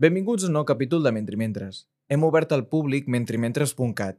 [0.00, 1.82] Benvinguts a un nou capítol de Mentrimentres.
[2.08, 4.16] Hem obert al públic mentrimentres.cat.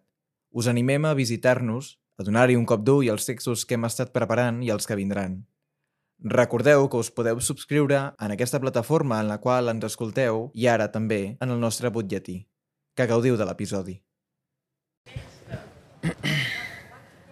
[0.53, 4.59] Us animem a visitar-nos, a donar-hi un cop d'ull als textos que hem estat preparant
[4.61, 5.39] i els que vindran.
[6.21, 10.91] Recordeu que us podeu subscriure en aquesta plataforma en la qual ens escolteu i ara
[10.93, 12.43] també en el nostre butlletí.
[12.93, 13.97] Que gaudiu de l'episodi.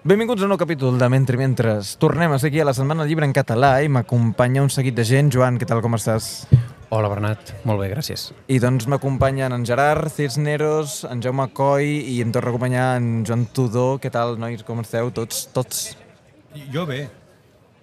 [0.02, 2.00] Benvinguts a un nou capítol de Mentri Mentres.
[2.02, 5.05] Tornem a ser aquí a la Setmana Llibre en català i m'acompanya un seguit de
[5.05, 5.29] gent.
[5.29, 6.50] Joan, què tal, com estàs?
[6.89, 7.51] Hola, Bernat.
[7.69, 8.29] Molt bé, gràcies.
[8.49, 13.09] I doncs m'acompanyen en Gerard Cisneros, en Jaume Coy i em torna a acompanyar en
[13.27, 14.00] Joan Tudor.
[14.01, 14.64] Què tal, nois?
[14.65, 15.11] Com esteu?
[15.14, 15.83] Tots, tots.
[16.73, 17.04] Jo bé.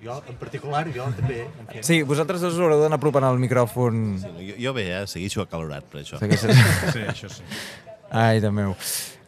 [0.02, 1.44] Jo, en particular, jo també.
[1.86, 4.02] Sí, vosaltres us haureu d'anar apropant al micròfon.
[4.42, 5.04] Jo, jo bé, eh?
[5.08, 6.18] segueixo acalorat per això.
[6.20, 6.58] Segueixes...
[6.92, 7.46] Sí, això sí.
[8.10, 8.74] Ai, de meu.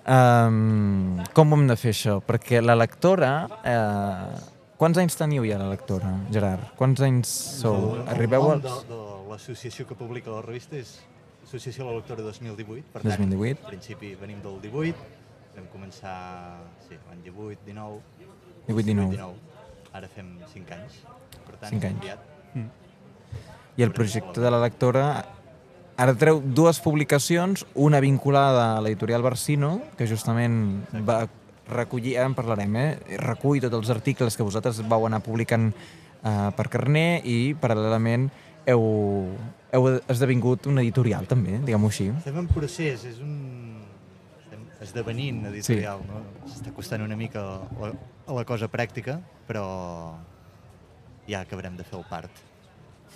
[0.09, 2.19] Um, com ho hem de fer això?
[2.27, 3.33] Perquè la lectora...
[3.63, 6.69] Uh, quants anys teniu ja la lectora, Gerard?
[6.79, 7.31] Quants anys
[7.63, 7.95] sou?
[7.97, 8.85] El- Arribeu el als...
[9.31, 10.99] l'associació que publica la revista és
[11.45, 12.93] Associació de la Lectora 2018.
[12.93, 13.61] Per 2018.
[13.61, 15.07] Tant, en principi venim del 18,
[15.57, 16.17] vam començar
[16.85, 19.09] sí, l'any 18, 19, 18, 19.
[19.17, 19.33] 19.
[19.97, 21.01] Ara fem 5 anys.
[21.47, 22.05] Per tant, Cinc hem anys.
[22.05, 22.29] canviat.
[23.79, 25.05] I el projecte de la lectora
[25.99, 31.23] ara treu dues publicacions, una vinculada a l'editorial Barsino, que justament va
[31.69, 32.91] recollir, ara en parlarem, eh?
[33.23, 38.29] recull tots els articles que vosaltres vau anar publicant eh, per carner i paral·lelament
[38.69, 38.83] heu,
[39.73, 42.11] heu esdevingut un editorial també, diguem-ho així.
[42.21, 43.35] Estem en procés, és un...
[44.45, 46.23] Estem esdevenint editorial, no?
[46.49, 47.43] S'està costant una mica
[47.81, 47.93] la,
[48.29, 49.65] a la cosa pràctica, però
[51.29, 52.45] ja acabarem de fer el part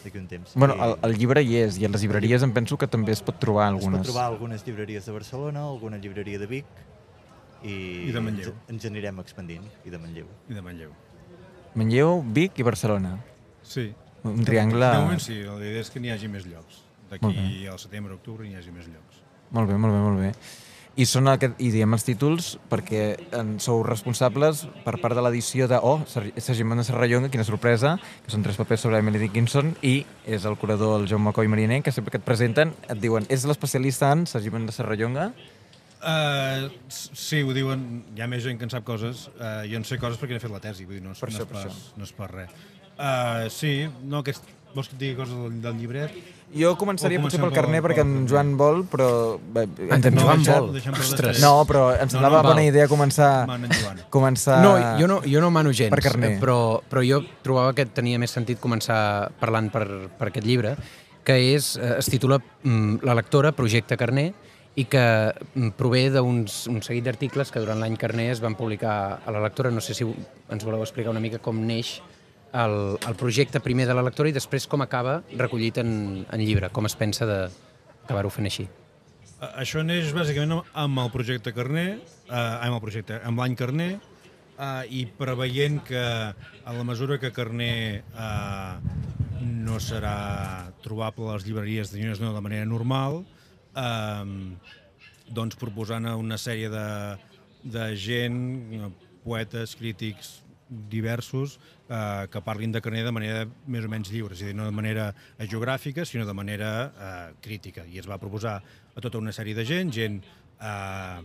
[0.03, 0.56] d'aquí un temps.
[0.58, 3.20] Bueno, el, el llibre hi és, i a les llibreries em penso que també es
[3.23, 4.06] pot trobar Es pot algunes.
[4.08, 6.67] trobar algunes llibreries de Barcelona, alguna llibreria de Vic
[7.62, 7.77] i,
[8.08, 8.50] I de Manlleu.
[8.50, 10.27] ens, ens anirem expandint, i de Manlleu.
[10.50, 10.91] I de Manlleu.
[11.78, 13.14] Manlleu, Vic i Barcelona.
[13.62, 13.92] Sí.
[14.25, 14.89] Un triangle...
[14.95, 16.83] De moment sí, la idea és que n'hi hagi més llocs.
[17.11, 19.23] D'aquí al setembre, octubre n'hi hagi més llocs.
[19.53, 20.31] Molt bé, molt bé, molt bé.
[20.92, 23.03] I són aquest, i diem els títols perquè
[23.39, 27.95] en sou responsables per part de l'edició de Oh, Sergi Sergi Mendes Serrallonga, quina sorpresa,
[28.24, 31.80] que són tres papers sobre Emily Dickinson, i és el curador, el Jaume Coy Mariner,
[31.83, 35.30] que sempre que et presenten et diuen és l'especialista en Sergi Mendes Serrallonga?
[36.02, 39.29] Uh, sí, ho diuen, hi ha més gent que en sap coses.
[39.39, 41.30] Uh, jo en sé coses perquè n'he fet la tesi, vull dir, no és, Per
[41.30, 41.97] no això, és, per això.
[41.97, 42.57] no és per res.
[42.98, 44.45] Uh, sí, no, aquest,
[44.75, 46.14] vols que et digui coses del, del llibret?
[46.53, 49.39] Jo començaria potser pel carner pel- perquè en Joan vol, però...
[49.41, 50.67] Bé, ens hem En Joan vol.
[50.85, 51.41] per Ostres.
[51.41, 52.69] No, però em semblava no, bona val.
[52.69, 53.30] idea començar...
[53.48, 54.58] En començar...
[54.61, 56.35] No, jo no, jo no mano gens, Per carner.
[56.42, 59.86] però, però jo trobava que tenia més sentit començar parlant per,
[60.19, 60.74] per aquest llibre,
[61.24, 64.35] que és, eh, es titula mm, La lectora, projecte Carner,
[64.77, 65.01] i que
[65.55, 69.41] mm, prové d'un un seguit d'articles que durant l'any Carner es van publicar a la
[69.41, 69.70] lectora.
[69.73, 71.97] No sé si ens voleu explicar una mica com neix
[72.52, 76.68] el, el projecte primer de la lectora i després com acaba recollit en, en llibre,
[76.70, 78.68] com es pensa d'acabar-ho fent així.
[79.58, 81.96] Això neix bàsicament amb- el projecte Carner,
[82.29, 83.96] uh, amb el projecte, amb l'any Carner,
[84.58, 88.79] uh, i preveient que a la mesura que Carner uh,
[89.42, 93.24] no serà trobable a les llibreries de no de manera normal,
[93.74, 94.55] uh,
[95.33, 96.86] doncs proposant una sèrie de,
[97.64, 98.39] de gent,
[98.77, 98.91] eh,
[99.24, 100.42] poetes, crítics
[100.91, 104.57] diversos, eh, que parlin de Carner de manera més o menys lliure, és a dir,
[104.57, 105.11] no de manera
[105.41, 107.85] geogràfica, sinó de manera eh, crítica.
[107.87, 110.21] I es va proposar a tota una sèrie de gent, gent
[110.61, 111.21] eh,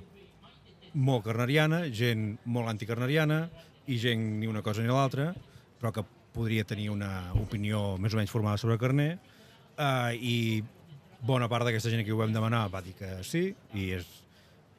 [0.98, 3.46] molt carneriana, gent molt anticarneriana
[3.88, 5.32] i gent ni una cosa ni l'altra,
[5.80, 9.18] però que podria tenir una opinió més o menys formada sobre Carner,
[9.78, 10.38] eh, i
[11.28, 14.08] bona part d'aquesta gent a qui ho vam demanar va dir que sí, i és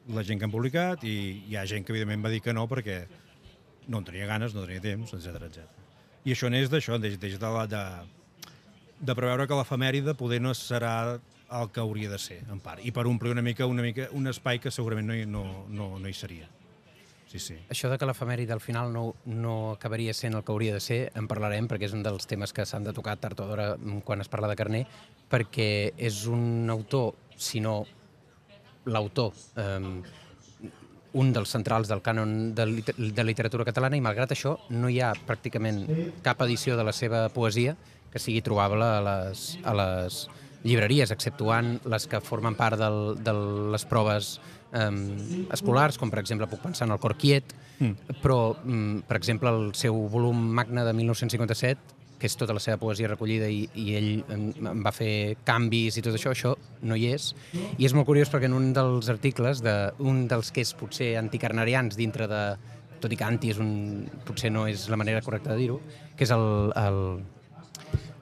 [0.09, 2.65] la gent que han publicat, i hi ha gent que evidentment va dir que no
[2.69, 3.03] perquè
[3.89, 5.65] no en tenia ganes, no tenia temps, etc etc.
[6.27, 7.83] I això neix d'això, neix, neix de, la, de,
[8.99, 10.93] de preveure que l'efemèride poder no serà
[11.49, 14.29] el que hauria de ser, en part, i per omplir una mica, una mica un
[14.29, 16.49] espai que segurament no hi, no, no, no hi seria.
[17.29, 17.55] Sí, sí.
[17.69, 20.99] Això de que l'efemèride al final no, no acabaria sent el que hauria de ser,
[21.17, 24.01] en parlarem, perquè és un dels temes que s'han de tocar tard o d'hora mm,
[24.05, 24.81] quan es parla de Carner,
[25.29, 27.83] perquè és un autor, si no
[28.89, 30.01] l'autor, eh,
[31.17, 34.99] un dels centrals del cànon de, liter de literatura catalana i malgrat això no hi
[35.01, 35.85] ha pràcticament
[36.25, 37.75] cap edició de la seva poesia
[38.11, 40.21] que sigui trobable a les, a les
[40.63, 43.33] llibreries, exceptuant les que formen part del, de
[43.73, 44.39] les proves
[44.73, 44.89] eh,
[45.55, 48.17] escolars, com per exemple puc pensar en el Cor Quiet, mm.
[48.23, 52.77] però mm, per exemple el seu volum magne de 1957 que és tota la seva
[52.81, 56.97] poesia recollida i, i ell em, em va fer canvis i tot això, això no
[56.99, 57.31] hi és.
[57.77, 61.13] I és molt curiós perquè en un dels articles, de, un dels que és potser
[61.21, 62.43] anticarnerians dintre de...
[62.99, 65.79] tot i que anti és un, potser no és la manera correcta de dir-ho,
[66.19, 66.73] que és el...
[66.75, 66.99] el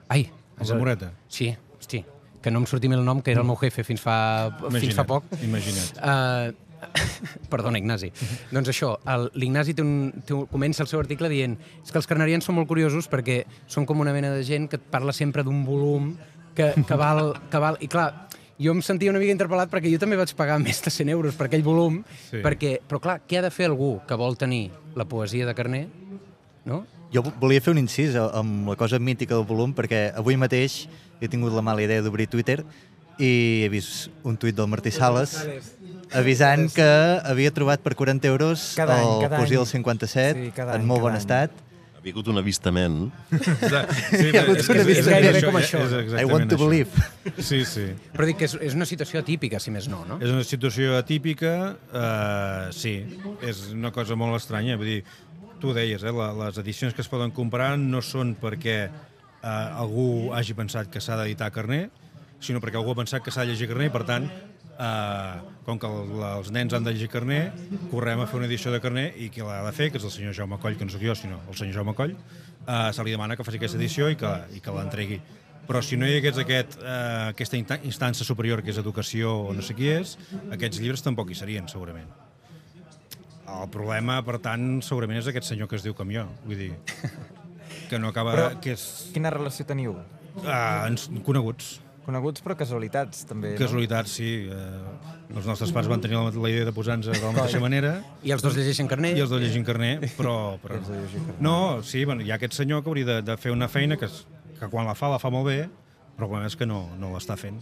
[0.08, 0.28] ai,
[0.60, 1.10] El de Moreta.
[1.28, 2.04] Sí, hosti.
[2.42, 4.16] que no em sortia el nom, que era el meu jefe fins fa,
[4.78, 5.26] fins fa poc.
[5.42, 5.98] Imagina't.
[5.98, 6.67] Uh,
[7.52, 8.10] perdona, Ignasi.
[8.52, 11.98] doncs això, el- l'Ignasi té un, té un, comença el seu article dient és que
[11.98, 15.12] els carnerians són molt curiosos perquè són com una mena de gent que et parla
[15.12, 16.12] sempre d'un volum
[16.54, 17.76] que, que, val, que val...
[17.80, 18.08] I clar,
[18.58, 21.36] jo em sentia una mica interpel·lat perquè jo també vaig pagar més de 100 euros
[21.38, 22.40] per aquell volum, Sí.
[22.42, 25.84] perquè, però clar, què ha de fer algú que vol tenir la poesia de Carner?
[26.66, 26.84] No?
[27.14, 30.36] Jo vo- volia fer un incís a- amb la cosa mítica del volum, perquè avui
[30.36, 30.88] mateix
[31.20, 32.64] he tingut la mala idea d'obrir Twitter
[33.18, 35.32] i he vist un tuit del Martí Sales
[36.12, 36.86] avisant que
[37.24, 39.64] havia trobat per 40 euros Cada any, el cada Poesia any.
[39.64, 41.18] del 57 Sí, cada en any, molt cada bon any.
[41.20, 41.50] estat.
[41.98, 42.98] Ha vingut un avistament.
[43.30, 45.80] Sí, Hi ha hagut és- una és- és- vista és això, com és això.
[45.82, 46.68] exactament I want to això.
[46.68, 47.42] believe.
[47.42, 47.86] Sí, sí.
[48.14, 50.18] Però dic que és, és una situació atípica, si més no, no?
[50.22, 53.04] És una situació atípica, eh, sí,
[53.42, 54.76] és una cosa molt estranya.
[54.76, 55.04] Vull dir,
[55.60, 59.48] tu ho deies, eh, la, les edicions que es poden comprar no són perquè eh,
[59.48, 61.90] algú hagi pensat que s'ha d'editar carner,
[62.40, 64.30] sinó perquè algú ha pensat que s'ha de llegir carner i, per tant,
[64.78, 67.40] eh, com que el, els nens han de llegir carner,
[67.90, 70.14] correm a fer una edició de carner i qui l'ha de fer, que és el
[70.14, 73.12] senyor Jaume Coll, que no sóc jo, sinó el senyor Jaume Coll, eh, se li
[73.16, 75.20] demana que faci aquesta edició i que, i que l'entregui.
[75.68, 79.60] Però si no hi hagués aquest, eh, aquesta instància superior, que és educació o no
[79.66, 80.14] sé qui és,
[80.54, 82.08] aquests llibres tampoc hi serien, segurament.
[83.48, 86.24] El problema, per tant, segurament és aquest senyor que es diu com jo.
[86.46, 86.70] Vull dir,
[87.90, 88.32] que no acaba...
[88.36, 88.86] Però- que és...
[89.14, 89.96] Quina relació teniu?
[90.44, 91.78] Ah, ens, coneguts.
[92.08, 93.50] Coneguts però casualitats, també.
[93.52, 93.60] no?
[93.60, 94.30] Casualitats, sí.
[94.48, 97.98] Eh, els nostres pares van tenir la, la idea de posar-nos de la mateixa manera
[98.24, 99.10] I els dos llegeixen Carner?
[99.18, 100.56] i els dos llegint carner, però...
[100.62, 100.78] però...
[101.44, 104.08] No, sí, bueno, hi ha aquest senyor que hauria de, de fer una feina que,
[104.56, 105.58] que quan la fa, la fa molt bé,
[106.16, 107.60] però el problema és que no, no l'està fent.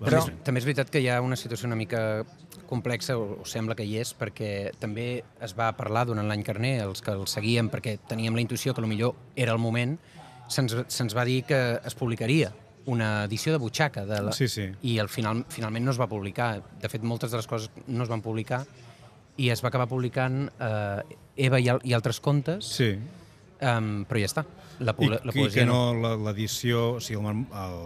[0.00, 0.40] Però Bàsicament.
[0.48, 2.24] també és veritat que hi ha una situació una mica
[2.70, 5.08] complexa, o, o sembla que hi és, perquè també
[5.44, 8.88] es va parlar durant l'any Carner, els que el seguíem perquè teníem la intuïció que
[8.88, 9.98] millor era el moment,
[10.48, 12.54] se'ns se'ns va dir que es publicaria
[12.86, 14.32] una edició de butxaca de la...
[14.32, 14.66] Sí, sí.
[14.82, 16.62] i al final, finalment no es va publicar.
[16.82, 18.64] De fet, moltes de les coses no es van publicar
[19.36, 21.16] i es va acabar publicant eh,
[21.48, 22.92] Eva i, al, i altres contes, Sí,
[23.64, 24.44] um, però ja està.
[24.80, 27.80] La, I, la i que no la- l'edició, o sigui, el, Mar- el,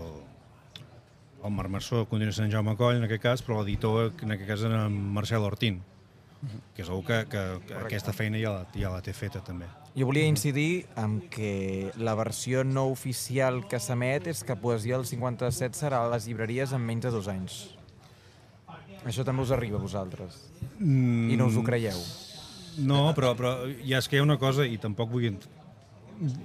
[1.45, 4.65] el Marc Marçó continua sent Jaume Coll, en aquest cas, però l'editor, en aquest cas,
[4.69, 5.81] era Marcel Ortín,
[6.75, 9.67] que és algú que, que, que aquesta feina ja la, ja la té feta, també.
[9.99, 15.09] Jo volia incidir en que la versió no oficial que s'emet és que Poesia del
[15.09, 17.59] 57 serà a les llibreries en menys de dos anys.
[19.09, 20.39] Això també us arriba a vosaltres.
[20.79, 21.99] Mm, I no us ho creieu.
[22.79, 25.33] No, però, però ja és que hi ha una cosa, i tampoc vull...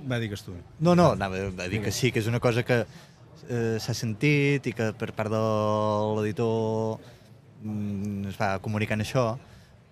[0.09, 0.53] Va, digues tu.
[0.79, 4.69] No, no, anava a dir que sí, que és una cosa que eh, s'ha sentit
[4.69, 5.41] i que per part de
[6.17, 7.01] l'editor
[7.61, 9.33] mm, es va comunicant això,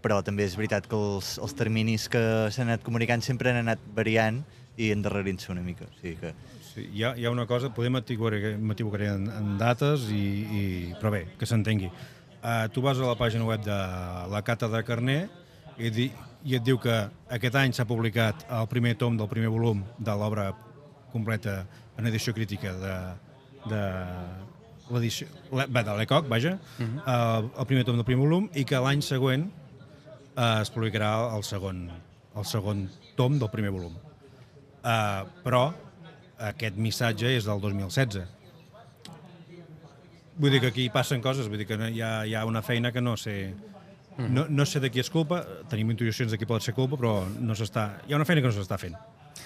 [0.02, 2.22] però també és veritat que els, els terminis que
[2.52, 4.42] s'han anat comunicant sempre han anat variant
[4.78, 5.86] i endarrerint-se una mica.
[5.86, 6.34] O sigui que
[6.72, 10.24] Sí, hi, ha, hi ha una cosa, podem m'equivocaré en, en dates, i,
[10.56, 10.62] i,
[11.02, 11.90] però bé, que s'entengui.
[12.42, 13.80] Uh, tu vas a la pàgina web de
[14.32, 15.20] la Cata de Carner
[15.76, 16.08] i, di,
[16.48, 16.96] i et diu que
[17.30, 20.48] aquest any s'ha publicat el primer tom del primer volum de l'obra
[21.12, 21.66] completa
[22.00, 22.96] en edició crítica de,
[23.68, 23.82] de
[24.92, 27.04] l'edició de l'ECOC, vaja, uh -huh.
[27.04, 29.52] uh, el primer tom del primer volum, i que l'any següent
[30.36, 31.86] uh, es publicarà el segon,
[32.36, 32.86] el segon
[33.18, 33.96] tom del primer volum.
[34.82, 35.66] Uh, però
[36.52, 38.24] aquest missatge és del 2016.
[40.42, 42.92] Vull dir que aquí passen coses, vull dir que hi ha, hi ha una feina
[42.92, 43.54] que no sé...
[44.22, 45.40] No, no sé de qui és culpa,
[45.72, 47.88] tenim intuïcions de qui pot ser culpa, però no s'està...
[48.06, 48.98] Hi ha una feina que no s'està fent.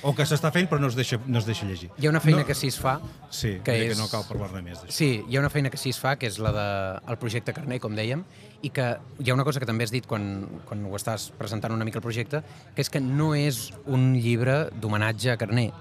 [0.05, 1.89] O que s'està fent però no es deixa, no es deixa llegir.
[1.97, 2.99] Hi ha una feina no, que sí es fa,
[3.29, 4.91] Sí, que és- que no cal parlar-ne més d'això.
[4.91, 7.53] Sí, hi ha una feina que sí es fa, que és la del de, projecte
[7.53, 8.23] Carner, com dèiem,
[8.61, 11.73] i que hi ha una cosa que també has dit quan, quan ho estàs presentant
[11.73, 12.43] una mica el projecte,
[12.75, 15.71] que és que no és un llibre d'homenatge a Carner,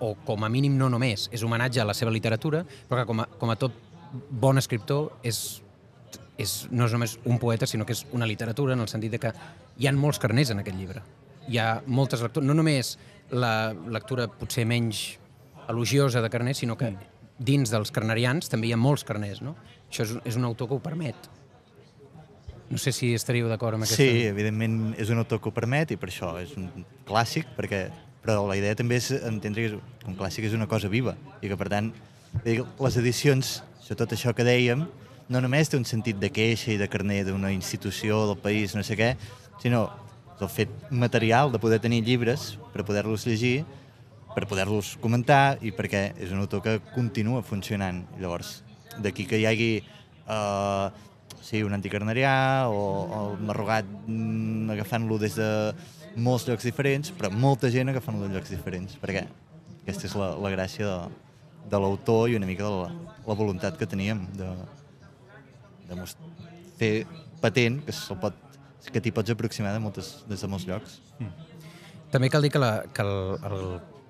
[0.00, 3.20] o com a mínim no només, és homenatge a la seva literatura, però que com
[3.20, 3.72] a, com a tot
[4.30, 5.60] bon escriptor és,
[6.38, 9.18] és, no és només un poeta, sinó que és una literatura, en el sentit de
[9.18, 9.32] que
[9.78, 11.02] hi ha molts carners en aquest llibre.
[11.48, 12.98] Hi ha moltes lectures, no només
[13.30, 15.18] la lectura potser menys
[15.68, 16.94] elogiosa de carners, sinó que
[17.38, 19.54] dins dels carnerians també hi ha molts carners, no?
[19.88, 21.28] Això és, és un autor que ho permet.
[22.68, 24.02] No sé si estaríeu d'acord amb aquesta...
[24.02, 26.68] Sí, evidentment és un autor que ho permet i per això és un
[27.08, 27.86] clàssic, perquè,
[28.24, 31.56] però la idea també és entendre que un clàssic és una cosa viva i que,
[31.56, 31.92] per tant,
[32.44, 34.84] les edicions, sobretot això que dèiem,
[35.28, 38.84] no només té un sentit de queixa i de carner d'una institució, del país, no
[38.84, 39.14] sé què,
[39.62, 39.86] sinó
[40.44, 43.64] el fet material de poder tenir llibres per poder-los llegir,
[44.34, 48.04] per poder-los comentar i perquè és un autor que continua funcionant.
[48.20, 48.62] Llavors,
[49.02, 50.86] d'aquí que hi hagi eh,
[51.42, 55.50] sí, un anticarnerià o, o el marrogat mm, agafant-lo des de
[56.18, 59.26] molts llocs diferents, però molta gent agafant-lo de llocs diferents, perquè
[59.82, 61.28] aquesta és la, la gràcia de,
[61.70, 64.50] de l'autor i una mica de la, la voluntat que teníem de,
[65.88, 66.10] de
[66.78, 66.92] fer
[67.40, 68.47] patent que se'l pot
[68.92, 71.00] que t'hi pots aproximar de moltes, des de molts llocs.
[72.10, 73.14] També cal dir que, la, que el,
[73.44, 73.64] el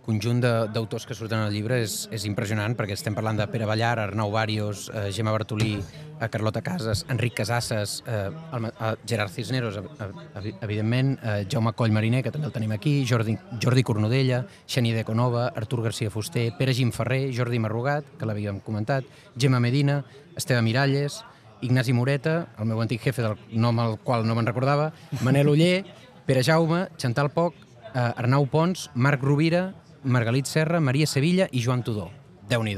[0.08, 3.98] conjunt d'autors que surten al llibre és, és impressionant, perquè estem parlant de Pere Ballar,
[4.00, 9.76] Arnau Bàrios, eh, Gemma Bartolí, eh, Carlota Casas, Enric Casasses, eh, el, eh, Gerard Cisneros,
[9.76, 14.46] ev- ev- evidentment, eh, Jaume Coll Mariner, que també el tenim aquí, Jordi, Jordi Cornudella,
[14.66, 19.04] Xenia de Conova, Artur García Fuster, Pere Gim Ferrer, Jordi Marrugat, que l'havíem comentat,
[19.36, 20.04] Gemma Medina,
[20.36, 21.24] Esteve Miralles,
[21.62, 25.84] Ignasi Moreta, el meu antic jefe del nom al qual no me'n recordava, Manel Uller,
[26.26, 27.54] Pere Jaume, Chantal Poc,
[27.94, 29.74] eh, Arnau Pons, Marc Rovira,
[30.04, 32.10] Margalit Serra, Maria Sevilla i Joan Tudor.
[32.48, 32.76] déu nhi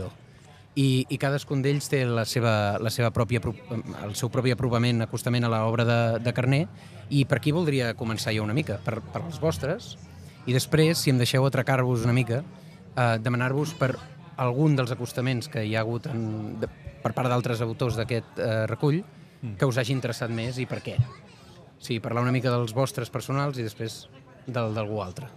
[0.75, 3.57] I, I cadascun d'ells té la seva, la seva pròpia, apro-
[4.05, 6.69] el seu propi aprovament, acostament a l'obra de, de Carné,
[7.11, 9.97] i per aquí voldria començar jo una mica, per, per les vostres,
[10.47, 12.45] i després, si em deixeu atracar-vos una mica,
[12.97, 13.97] eh, demanar-vos per
[14.37, 16.69] algun dels acostaments que hi ha hagut en, de,
[17.03, 19.03] per part d'altres autors d'aquest eh, recull
[19.57, 20.99] que us hagi interessat més i per què.
[21.01, 24.03] O sigui, parlar una mica dels vostres personals i després
[24.47, 25.29] del d'algú altre.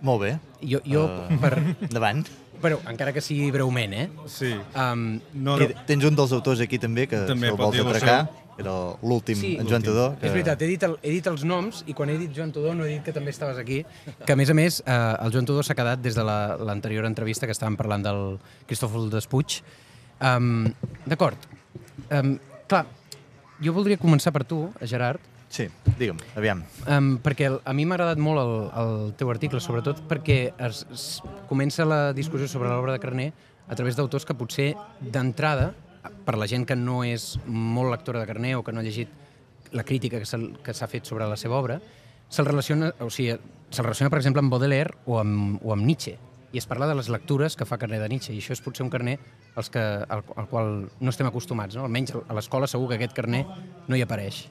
[0.00, 0.38] Molt bé.
[0.62, 1.36] Jo, jo Eh.
[1.42, 1.58] per...
[1.88, 2.24] Endavant.
[2.62, 4.08] Però, encara que sigui breument, eh?
[4.26, 4.52] Sí.
[4.74, 7.84] Um, No, no, tens un dels autors aquí també, que També si el pot vols
[7.84, 9.52] atracar, era l'últim, Sí.
[9.60, 10.16] en Joan Tudor.
[10.18, 10.26] Que...
[10.26, 12.74] És veritat, he dit, el, he dit els noms i quan he dit Joan Tudor
[12.74, 13.84] no he dit que també estaves aquí,
[14.26, 17.04] que a més a més eh, el Joan Tudor s'ha quedat des de la- l'anterior
[17.06, 19.60] entrevista que estàvem parlant del Cristòfol Despuig.
[20.20, 20.68] Um,
[21.06, 21.48] D'acord.
[22.10, 22.36] Um,
[22.68, 22.84] clar,
[23.62, 25.64] jo voldria començar per tu, Gerard, Sí,
[25.96, 26.60] digue'm, aviam.
[26.84, 28.50] Um, perquè a mi m'ha agradat molt el,
[28.82, 31.04] el teu article, sobretot perquè es, es
[31.48, 33.30] comença la discussió sobre l'obra de Carné
[33.68, 35.72] a través d'autors que potser d'entrada,
[36.24, 39.08] per la gent que no és molt lectora de Carné o que no ha llegit
[39.72, 41.78] la crítica que s'ha que s'ha fet sobre la seva obra,
[42.28, 43.36] se'l relaciona, o sigui,
[43.70, 46.18] se'l relaciona, per exemple, amb Baudelaire o amb, o amb Nietzsche.
[46.52, 48.84] I es parla de les lectures que fa Carné de Nietzsche, i això és potser
[48.84, 49.18] un Carné
[49.58, 51.76] als que, al, al qual no estem acostumats.
[51.76, 51.84] No?
[51.88, 53.44] Almenys a l'escola segur que aquest Carné
[53.88, 54.44] no hi apareix.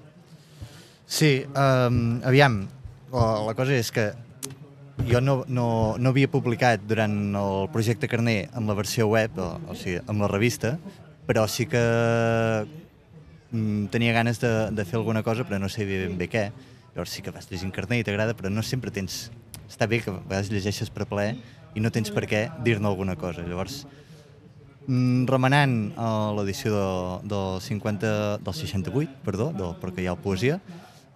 [1.07, 2.65] Sí, um, aviam,
[3.13, 4.09] la, la cosa és que
[5.07, 9.53] jo no, no, no havia publicat durant el projecte Carné en la versió web, o,
[9.71, 10.75] o sigui, amb la revista,
[11.27, 11.83] però sí que
[13.51, 16.49] mm, tenia ganes de, de fer alguna cosa, però no sabia ben bé què.
[16.95, 19.27] Llavors sí que vas llegint Carné i t'agrada, però no sempre tens...
[19.67, 21.35] Està bé que a vegades llegeixes per plaer
[21.75, 23.43] i no tens per què dir-ne alguna cosa.
[23.45, 23.83] Llavors,
[24.87, 26.83] remenant a l'edició de,
[27.27, 30.61] del 50, del 68, perdó, del, perquè hi ha poesia,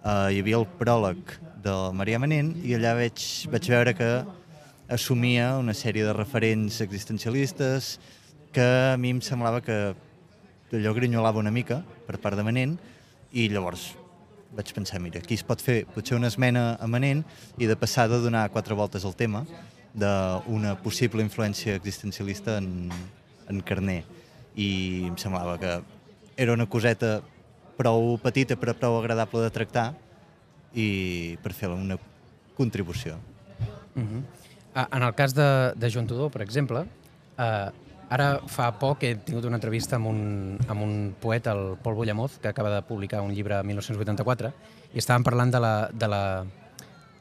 [0.04, 4.10] eh, hi havia el pròleg de Maria Manent i allà veig, vaig veure que
[4.92, 7.96] assumia una sèrie de referents existencialistes
[8.52, 9.78] que a mi em semblava que
[10.72, 12.76] allò grinyolava una mica per part de Manent
[13.32, 13.92] i llavors
[14.52, 17.24] vaig pensar, mira, aquí es pot fer potser una esmena a Manent
[17.56, 19.46] i de passar de donar quatre voltes al tema
[19.96, 22.90] d'una possible influència existencialista en,
[23.52, 24.02] en Carné
[24.56, 24.68] i
[25.08, 25.76] em semblava que
[26.36, 27.20] era una coseta
[27.76, 29.92] prou petita però prou agradable de tractar
[30.74, 31.98] i per fer una
[32.56, 33.18] contribució.
[33.94, 34.22] Uh -huh.
[34.90, 36.86] En el cas de, de Joan Tudor, per exemple,
[37.38, 37.70] eh,
[38.08, 42.38] ara fa poc he tingut una entrevista amb un, amb un poeta, el Pol Bollamoz,
[42.38, 44.52] que acaba de publicar un llibre en 1984,
[44.94, 46.44] i estàvem parlant de la, de la,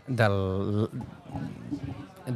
[0.08, 0.90] del,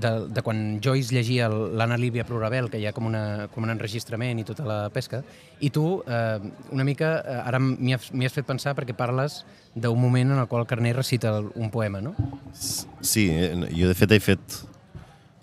[0.01, 3.73] de, de quan Joyce llegia l'Anna Líbia Plurabel, que hi ha com, una, com un
[3.73, 5.23] enregistrament i tota la pesca,
[5.59, 6.39] i tu, eh,
[6.75, 9.43] una mica, eh, ara m'hi has, has fet pensar perquè parles
[9.75, 12.15] d'un moment en el qual Carné recita un poema, no?
[12.55, 14.61] Sí, eh, jo de fet he fet...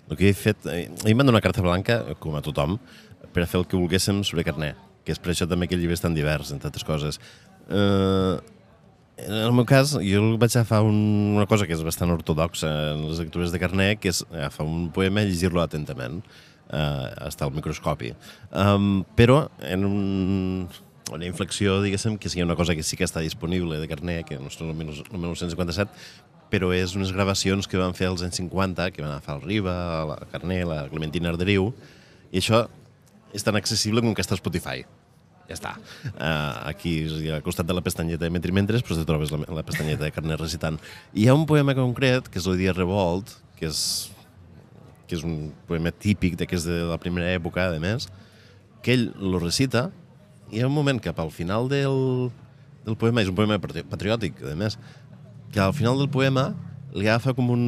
[0.09, 0.65] El que he fet...
[0.67, 2.75] eh, A mi em van donar carta blanca, com a tothom,
[3.33, 4.73] per a fer el que volguéssim sobre Carné,
[5.05, 7.17] que és per això també que el llibre és tan divers, entre altres coses.
[7.69, 8.35] Eh,
[9.17, 13.05] en el meu cas, jo vaig agafar un, una cosa que és bastant ortodoxa en
[13.09, 16.21] les lectures de Carné, que és agafar un poema i llegir-lo atentament,
[16.73, 18.13] eh, hasta el microscopi.
[18.51, 20.67] Um, però en un,
[21.13, 24.39] una inflexió, diguéssim, que sigui una cosa que sí que està disponible de Carné, que
[24.41, 25.91] no és el 1957,
[26.53, 29.75] però és unes gravacions que van fer als anys 50, que van agafar el Riba,
[30.09, 31.71] la Carné, la Clementina Arderiu,
[32.31, 32.65] i això
[33.33, 34.85] és tan accessible com que està a Spotify.
[35.53, 35.75] Ja està.
[36.17, 36.95] Uh, aquí,
[37.29, 40.37] al costat de la pestanyeta de Metrimentres, doncs te trobes la, la pestanyeta de Carné
[40.39, 40.79] recitant.
[41.13, 43.81] I hi ha un poema concret, que és el Dia Revolt, que és,
[45.05, 48.09] que és un poema típic de que és de la primera època, a més,
[48.81, 49.91] que ell lo recita,
[50.49, 52.31] i hi ha un moment cap al final del,
[52.87, 54.79] del poema, és un poema patri- patriòtic, a més,
[55.53, 56.49] que al final del poema
[56.97, 57.67] li agafa com un,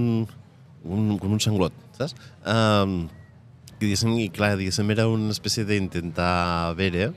[0.84, 2.18] un, com un sanglot, saps?
[2.42, 3.06] Um,
[3.75, 7.12] que diguéssim, i clar, diguéssim, era una espècie d'intentar veure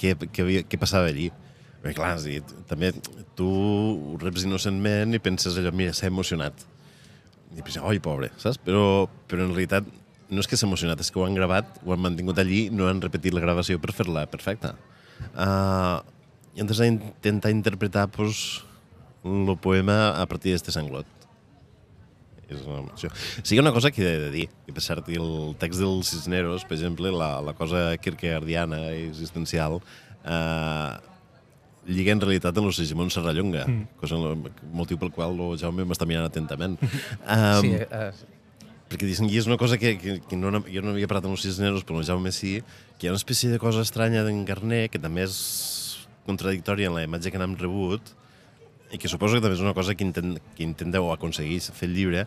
[0.00, 1.30] què, què, què passava allí.
[1.82, 2.92] Perquè, clar, sí, també
[3.38, 6.64] tu ho reps innocentment i penses allò, mira, s'ha emocionat.
[7.54, 8.58] I penses, oi, pobre, saps?
[8.64, 9.86] Però, però en realitat
[10.28, 12.88] no és que s'ha emocionat, és que ho han gravat, ho han mantingut allí, no
[12.90, 14.74] han repetit la gravació per fer-la perfecta.
[15.32, 16.02] Uh,
[16.56, 18.62] I entonces ha intentat interpretar pues,
[19.24, 21.15] el poema a partir d'este sanglot.
[22.46, 23.10] És una emoció.
[23.42, 26.76] Sí, una cosa que he de dir, que per cert, el text dels Cisneros, per
[26.78, 29.80] exemple, la, la cosa kierkegaardiana i existencial,
[30.22, 30.92] eh,
[31.86, 33.98] lliga en realitat amb el Sigimon Serrallonga, mm.
[34.00, 34.18] cosa,
[34.74, 36.78] motiu pel qual el Jaume m'està mirant atentament.
[36.82, 38.36] Um, Sí, eh,
[38.86, 41.34] perquè diguéssim, i és una cosa que, que, que no, jo no havia parlat amb
[41.34, 42.60] els Cisneros, però el Jaume sí,
[42.96, 45.40] que hi ha una espècie de cosa estranya d'en Carné, que també és
[46.26, 48.14] contradictòria en la imatge que n'hem rebut,
[48.92, 51.96] i que suposo que també és una cosa que, intent, que intenteu aconseguir fer el
[51.96, 52.26] llibre,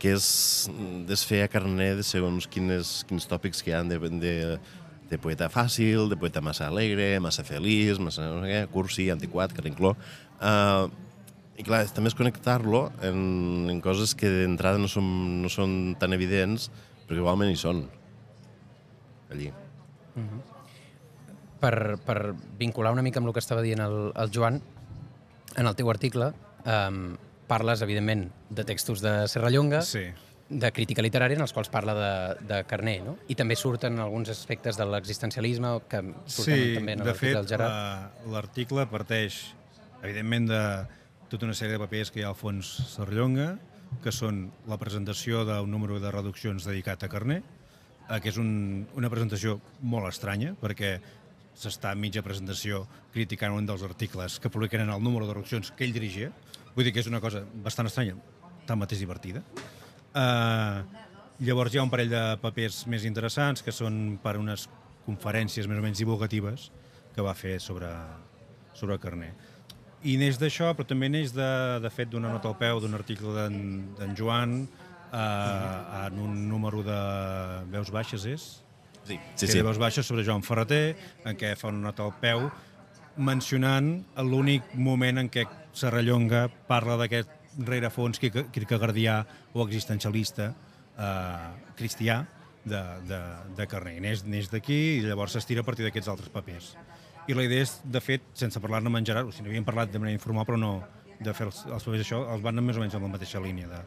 [0.00, 0.70] que és
[1.08, 4.34] desfer a Carné de segons quines, quins tòpics que hi ha de, de,
[5.10, 9.52] de poeta fàcil, de poeta massa alegre, massa feliç, massa no sé què, cursi, antiquat,
[9.56, 9.92] carincló.
[10.40, 10.88] Uh,
[11.60, 13.20] I clar, també és connectar-lo en,
[13.68, 16.70] en coses que d'entrada no, són, no són tan evidents,
[17.04, 17.84] però que igualment hi són.
[19.30, 19.52] Allí.
[21.60, 24.62] per, per vincular una mica amb el que estava dient el, el Joan,
[25.56, 26.32] en el teu article
[26.64, 27.16] um,
[27.50, 30.04] parles, evidentment, de textos de Serrallonga, Sí.
[30.50, 33.16] de crítica literària, en els quals parla de, de Carné, no?
[33.30, 37.36] I també surten alguns aspectes de l'existencialisme que surten Sí, també en de l'article fet,
[37.36, 37.70] del Gerard.
[37.70, 39.54] la- l'article parteix,
[40.02, 40.62] evidentment, de
[41.30, 42.66] tota una sèrie de papers que hi ha al fons
[42.96, 43.58] Serrallonga,
[44.02, 47.42] que són la presentació d'un número de reduccions dedicat a Carné,
[48.10, 51.00] eh, que és un, una presentació molt estranya, perquè
[51.60, 55.72] s'està a mitja presentació criticant un dels articles que publiquen en el número de reduccions
[55.76, 56.32] que ell dirigia.
[56.74, 58.16] Vull dir que és una cosa bastant estranya,
[58.66, 59.44] tanmateix divertida.
[60.10, 60.82] Uh,
[61.44, 64.66] llavors hi ha un parell de papers més interessants que són per unes
[65.06, 66.70] conferències més o menys divulgatives
[67.14, 67.90] que va fer sobre,
[68.76, 69.32] sobre Carné.
[70.00, 71.50] I neix d'això, però també neix de,
[71.82, 74.62] de fet d'una nota al peu d'un article d'en Joan
[75.12, 77.00] eh, en un número de
[77.74, 78.46] veus baixes, és?
[79.06, 79.62] Sí, Sí, que sí.
[79.62, 82.50] veus baixes sobre Joan Ferreter, en què fa una nota al peu
[83.16, 87.30] mencionant l'únic moment en què Serrallonga parla d'aquest
[87.66, 90.52] rerefons kierkegaardià o existencialista
[90.98, 92.22] eh, cristià
[92.64, 93.20] de, de,
[93.56, 93.98] de Carné.
[94.00, 96.74] Neix, neix d'aquí i llavors s'estira a partir d'aquests altres papers.
[97.28, 99.92] I la idea és, de fet, sense parlar-ne amb en Gerard, o sigui, n'havíem parlat
[99.92, 100.72] de manera informal, però no
[101.20, 103.42] de fer els, els papers això, els van anar més o menys en la mateixa
[103.44, 103.80] línia, de,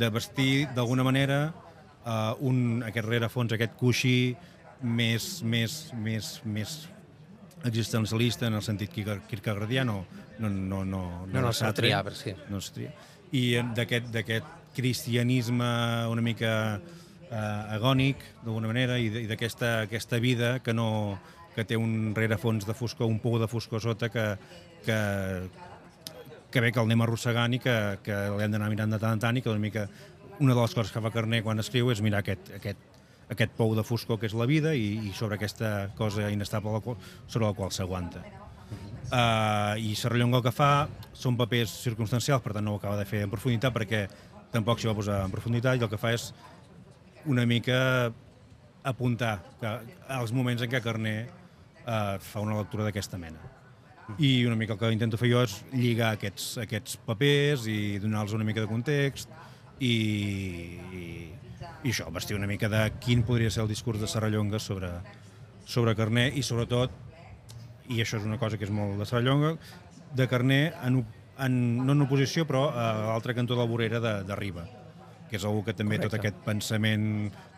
[0.00, 4.34] de vestir d'alguna manera uh, un, aquest rerefons, aquest coixí
[4.82, 6.76] més, més, més, més
[7.64, 10.04] existencialista en el sentit kierke- kierkegaardià, no,
[10.38, 12.34] no, no, no, No, no, Sartre, però sí.
[12.48, 12.92] no sartrià.
[13.36, 15.68] I eh, d'aquest cristianisme
[16.10, 16.80] una mica
[17.30, 21.18] eh, agònic, d'alguna manera, i d'aquesta aquesta vida que no
[21.54, 24.22] que té un rerefons de foscor, un pou de foscor sota que,
[24.86, 24.98] que,
[26.50, 27.74] que bé que el anem arrossegant i que,
[28.06, 29.88] que l'hem d'anar mirant de tant en tant i que una mica
[30.40, 32.78] una de les coses que fa Carné quan escriu és mirar aquest, aquest,
[33.30, 36.80] aquest pou de foscor que és la vida i, i sobre aquesta cosa inestable
[37.26, 38.22] sobre la qual s'aguanta.
[39.10, 43.06] Uh, I Serrallonga el que fa són papers circumstancials, per tant no ho acaba de
[43.08, 44.04] fer en profunditat perquè
[44.52, 46.28] tampoc s'hi va posar en profunditat i el que fa és
[47.30, 47.80] una mica
[48.86, 49.72] apuntar que,
[50.08, 53.42] als moments en què Carné uh, fa una lectura d'aquesta mena.
[54.18, 58.34] I una mica el que intento fer jo és lligar aquests, aquests papers i donar-los
[58.38, 59.30] una mica de context
[59.78, 59.94] i,
[60.94, 61.04] i,
[61.84, 64.90] i això, vestir una mica de quin podria ser el discurs de Serrallonga sobre,
[65.64, 66.92] sobre Carné i sobretot,
[67.90, 69.54] i això és una cosa que és molt de Serrallonga,
[70.16, 71.00] de Carné en,
[71.38, 74.66] en, no en oposició però a l'altre cantó de la vorera de, de Riba,
[75.30, 76.16] que és algú que també Correcte.
[76.16, 77.06] tot aquest pensament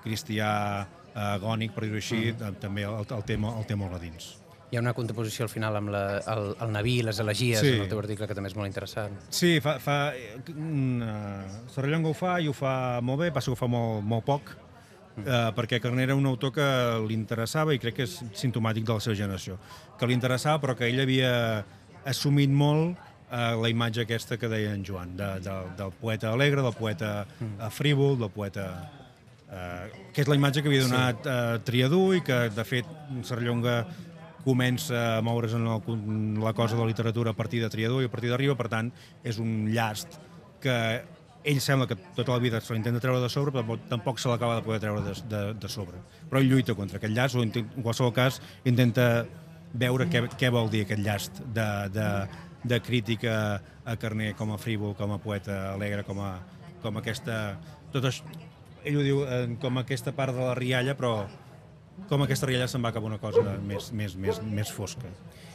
[0.04, 0.52] cristià
[0.84, 2.62] eh, agònic, per dir-ho així, mm.
[2.62, 4.34] també el, el, tema, el té molt a dins.
[4.72, 7.74] Hi ha una contraposició al final amb la, el, el Naví i les elegies Sí.
[7.74, 9.18] en el teu article que també és molt interessant.
[9.28, 13.58] Sí, fa, fa, uh, Serrallonga ho fa i ho fa molt bé, passa que ho
[13.60, 16.68] fa molt, molt poc, uh, perquè Carner era un autor que
[17.04, 19.58] li interessava i crec que és simptomàtic de la seva generació,
[20.00, 21.32] que li interessava però que ell havia
[22.08, 26.64] assumit molt uh, la imatge aquesta que deia en Joan, de, de, del poeta alegre,
[26.64, 28.70] del poeta uh, frívol, del poeta...
[29.52, 29.84] Uh,
[30.16, 32.88] que és la imatge que havia donat uh, Triadú i que, de fet,
[33.28, 33.82] Serrallonga
[34.44, 35.66] comença a moure's en,
[36.42, 38.92] la cosa de la literatura a partir de Triador i a partir d'Arriba, per tant,
[39.24, 40.18] és un llast
[40.62, 40.76] que
[41.44, 44.60] ell sembla que tota la vida se l'intenta treure de sobre, però tampoc se l'acaba
[44.60, 45.98] de poder treure de, de, de sobre.
[46.30, 47.52] Però ell lluita contra aquest llast, o en
[47.82, 49.26] qualsevol cas intenta
[49.72, 52.08] veure què, què vol dir aquest llast de, de,
[52.68, 53.34] de crítica
[53.84, 56.36] a Carné com a frívol, com a poeta alegre, com a,
[56.82, 57.58] com aquesta...
[57.92, 58.24] Tot això,
[58.84, 61.26] ell ho diu eh, com aquesta part de la rialla, però
[62.08, 65.10] com aquesta rialla se'n va cap a una cosa més, més, més, més fosca.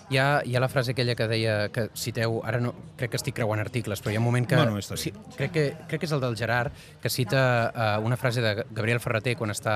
[0.09, 3.19] Hi ha, hi ha la frase aquella que deia que citeu, ara no, crec que
[3.19, 4.55] estic creuant articles, però hi ha un moment que...
[4.55, 5.01] Està bé.
[5.01, 6.71] sí, crec, que, crec que és el del Gerard,
[7.03, 9.75] que cita uh, una frase de Gabriel Ferreter quan està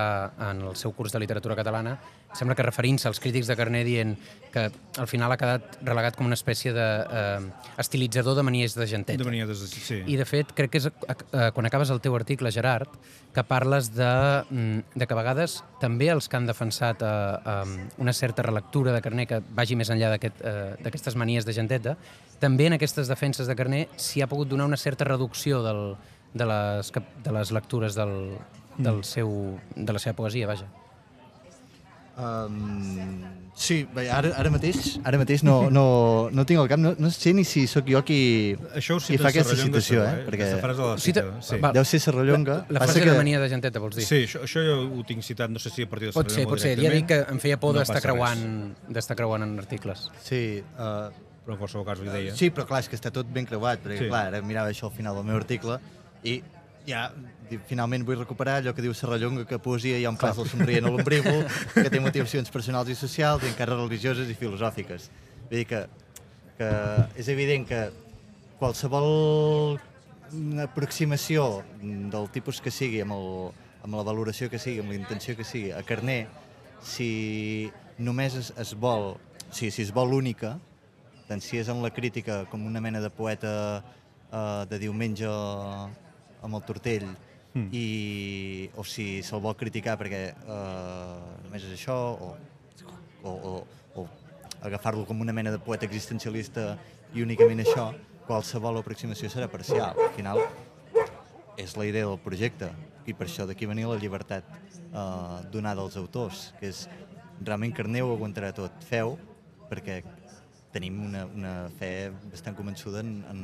[0.52, 1.98] en el seu curs de literatura catalana,
[2.32, 4.15] sembla que referint-se als crítics de Carné dient
[4.54, 8.88] que al final ha quedat relegat com una espècie de uh, estilitzador de manies de
[8.88, 9.20] gentet.
[9.20, 9.67] De venia des de...
[9.67, 10.00] Sí.
[10.06, 12.96] I, de fet, crec que és eh, quan acabes el teu article, Gerard,
[13.34, 14.08] que parles de,
[14.50, 18.96] mm, de que a vegades també els que han defensat eh, eh, una certa relectura
[18.96, 21.95] de Carné que vagi més enllà d'aquestes aquest, eh, manies de genteta,
[22.39, 25.95] també en aquestes defenses de Carné s'hi ha pogut donar una certa reducció del,
[26.34, 26.91] de, les,
[27.23, 28.38] de les lectures del,
[28.77, 30.69] del seu, de la seva poesia, vaja.
[32.17, 33.24] Um,
[33.56, 37.10] sí, bé, ara, ara mateix, ara mateix no, no, no tinc al cap, no, no
[37.13, 40.26] sé ni si sóc jo qui, Això qui fa aquesta Serrallonga, citació, segur, eh?
[40.28, 41.60] Perquè Aquesta frase la Cita- cita, sí.
[41.63, 42.58] va, deu ser Serrallonga.
[42.69, 44.06] La Passa frase que- de mania de genteta, vols dir?
[44.06, 46.43] Sí, això, això jo ho tinc citat, no sé si a partir de Pot ser,
[46.43, 46.76] Serrallonga pot ser.
[46.84, 50.10] Ja dic que em feia por No d'estar creuant, d'estar creuant en articles.
[50.21, 51.10] Sí, uh,
[51.41, 52.36] Però en qualsevol cas ho deia.
[52.36, 54.04] sí, però clar, és que està tot ben creuat, perquè Sí.
[54.04, 54.10] sí.
[54.10, 55.80] clar, ara mirava això al final del meu article
[56.24, 56.41] i
[56.88, 57.10] ja
[57.67, 60.88] finalment vull recuperar allò que diu Serrallonga, que poesia hi ha un pas del somrient
[60.88, 65.10] a l'ombrígol, que té motivacions personals i socials i encara religioses i filosòfiques.
[65.50, 65.82] Vull dir que,
[66.60, 66.72] que
[67.20, 67.82] és evident que
[68.62, 69.80] qualsevol
[70.63, 73.28] aproximació del tipus que sigui, amb, el,
[73.84, 76.24] amb la valoració que sigui, amb la intenció que sigui, a Carné,
[76.82, 79.15] si només es, es vol,
[79.52, 80.56] si, si es vol única,
[81.28, 85.28] tant si és en la crítica com una mena de poeta eh, de diumenge
[86.41, 87.08] amb el tortell,
[87.54, 87.67] mm.
[87.71, 92.32] i, o si se'l vol criticar perquè eh, només és això, o,
[93.23, 93.54] o, o,
[94.01, 94.08] o
[94.67, 96.75] agafar-lo com una mena de poeta existencialista
[97.13, 97.91] i únicament això,
[98.27, 99.97] qualsevol aproximació serà parcial.
[99.97, 100.41] Al final,
[101.60, 102.71] és la idea del projecte
[103.10, 106.86] i per això d'aquí venia la llibertat eh, donada als autors, que és
[107.41, 108.84] realment Carneu aguantarà tot.
[108.88, 109.17] Feu,
[109.69, 110.01] perquè
[110.71, 113.41] tenim una, una fe bastant convençuda en, en,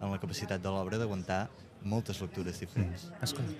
[0.00, 1.48] en la capacitat de l'obra d'aguantar
[1.84, 3.08] moltes lectures diferents.
[3.22, 3.52] Escolta.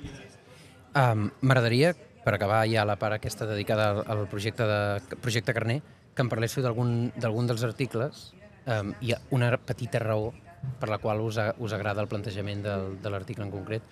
[0.95, 5.81] Um, M'agradaria, per acabar ja la part aquesta dedicada al, al projecte, de, projecte Carné,
[6.15, 8.31] que em parléssiu d'algun dels articles.
[8.67, 10.33] Um, hi ha una petita raó
[10.81, 13.83] per la qual us, a, us agrada el plantejament del, de l'article en concret.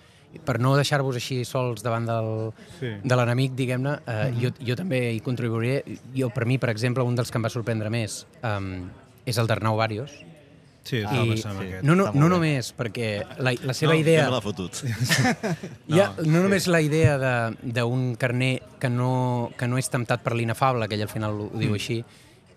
[0.45, 2.91] Per no deixar-vos així sols davant del, Sí.
[3.01, 5.79] de l'enemic, diguem-ne, uh, jo, jo també hi contribuiré.
[6.13, 8.91] Jo, per mi, per exemple, un dels que em va sorprendre més um,
[9.25, 10.13] és el d'Arnau Barios,
[10.83, 11.35] Sí, Ah, I,
[11.83, 12.29] no, no, no bé.
[12.31, 13.09] només perquè
[13.43, 14.23] la, la seva no, idea...
[14.23, 14.79] Ja me l'ha fotut.
[15.89, 20.33] Ja, no només la idea de- d'un carner que no, que no és temptat per
[20.37, 21.99] l'inefable, que ell al final ho, ho diu així,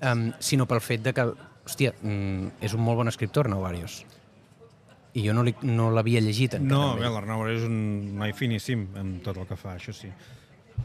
[0.00, 1.26] um, sinó pel fet de que,
[1.66, 4.04] hòstia, mm, és un molt bon escriptor, Novarios.
[5.14, 6.70] I jo no li- no l'havia llegit encara.
[6.72, 10.08] No, amb bé, l'Arnau és un noi finíssim en tot el que fa, això sí.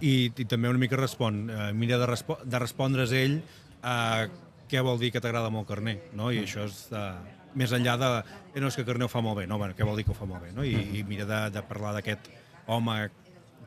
[0.01, 3.39] I, i també una mica respon, eh, mira de, respo de respondre's ell
[3.87, 4.27] a
[4.69, 6.31] què vol dir que t'agrada molt Carner, no?
[6.31, 7.05] I això és eh,
[7.57, 8.11] més enllà de...
[8.53, 9.59] Eh, no, és que Carner ho fa molt bé, no?
[9.61, 10.65] Bueno, què vol dir que ho fa molt bé, no?
[10.67, 12.29] I, i mira de, de parlar d'aquest
[12.67, 12.97] home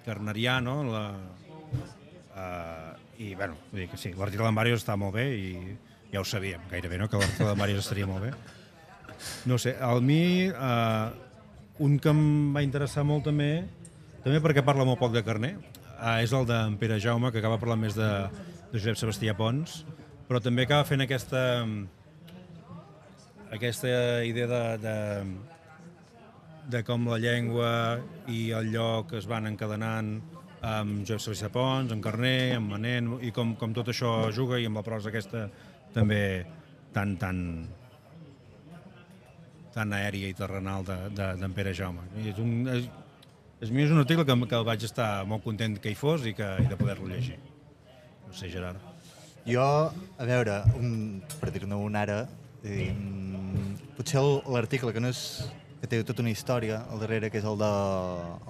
[0.05, 0.81] carnerià, no?
[0.89, 1.05] La,
[2.37, 5.51] eh, I, bueno, vull dir que sí, l'article d'en Màrius està molt bé i
[6.13, 8.33] ja ho sabíem gairebé, no?, que l'article d'en Màrius estaria molt bé.
[9.51, 11.09] No sé, al mi, eh,
[11.85, 12.23] un que em
[12.57, 13.51] va interessar molt també,
[14.25, 15.55] també perquè parla molt poc de carner,
[15.97, 18.11] eh, és el d'en Pere Jaume, que acaba parlant més de,
[18.73, 19.83] de Josep Sebastià Pons,
[20.31, 21.41] però també acaba fent aquesta,
[23.51, 23.89] aquesta
[24.23, 24.99] idea de, de,
[26.71, 27.71] de com la llengua
[28.31, 30.13] i el lloc es van encadenant
[30.63, 34.69] amb Josep Sebastià Pons, amb Carner, amb Manent, i com, com tot això juga, i
[34.71, 35.49] amb la prosa aquesta
[35.97, 36.23] també
[36.95, 37.43] tan, tan,
[39.75, 42.07] tan aèria i terrenal d'en de, de, Pere Jaume.
[42.23, 42.87] I és un, és,
[43.65, 46.53] és, és un article que, que vaig estar molt content que hi fos i, que,
[46.63, 47.41] i de poder-lo llegir.
[48.29, 48.90] No sé, Gerard.
[49.47, 49.65] Jo,
[50.21, 52.21] a veure, un, per dir-ne un ara,
[52.63, 52.93] eh,
[53.97, 54.21] potser
[54.53, 55.23] l'article que no és
[55.81, 57.71] que té tota una història al darrere, que és el de,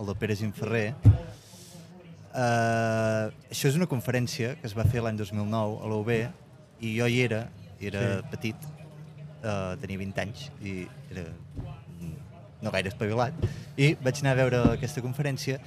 [0.03, 0.89] el de Pere Ginferrer,
[2.35, 3.25] eh,
[3.55, 7.07] això és una conferència que es va fer l'any 2009 a la UB i jo
[7.07, 7.45] hi era,
[7.79, 8.27] era sí.
[8.35, 8.67] petit,
[9.45, 10.75] eh, tenia 20 anys i
[11.13, 12.17] era mm,
[12.67, 13.47] no gaire espavilat,
[13.79, 15.61] i vaig anar a veure aquesta conferència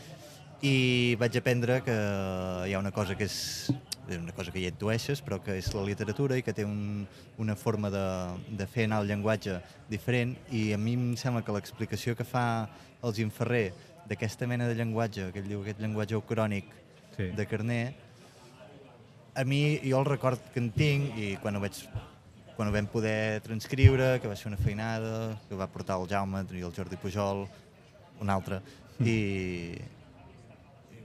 [0.63, 3.67] i vaig aprendre que hi ha una cosa que és
[4.13, 7.05] una cosa que ja intueixes, però que és la literatura i que té un,
[7.39, 8.03] una forma de,
[8.51, 9.57] de fer anar el llenguatge
[9.89, 12.45] diferent i a mi em sembla que l'explicació que fa
[13.03, 13.73] el Gim Ferrer
[14.07, 16.79] d'aquesta mena de llenguatge, que ell diu aquest llenguatge ocrònic
[17.13, 17.27] Sí.
[17.29, 17.93] de Carner,
[19.35, 21.77] a mi, jo el record que en tinc, i quan ho vaig
[22.55, 26.41] quan ho vam poder transcriure, que va ser una feinada, que va portar el Jaume
[26.57, 27.43] i el Jordi Pujol,
[28.21, 28.63] un altre,
[29.05, 29.77] i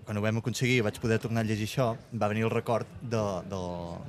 [0.09, 2.89] quan ho vam aconseguir i vaig poder tornar a llegir això, va venir el record
[3.03, 3.59] de, de,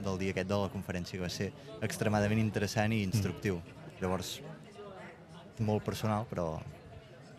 [0.06, 1.50] del dia aquest de la conferència, que va ser
[1.84, 3.58] extremadament interessant i instructiu.
[3.60, 3.98] Mm.
[4.00, 4.30] Llavors,
[5.68, 6.54] molt personal, però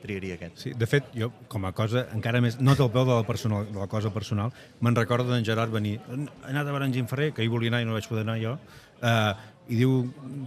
[0.02, 0.60] triaria aquest.
[0.60, 3.64] Sí, de fet, jo, com a cosa encara més, no del peu de la, personal,
[3.72, 4.52] de la cosa personal,
[4.84, 6.20] me'n recordo d'en Gerard venir, he
[6.52, 8.36] anat a veure en Gim Ferrer, que hi volia anar i no vaig poder anar
[8.44, 8.58] jo,
[9.00, 9.32] eh,
[9.72, 10.02] i diu,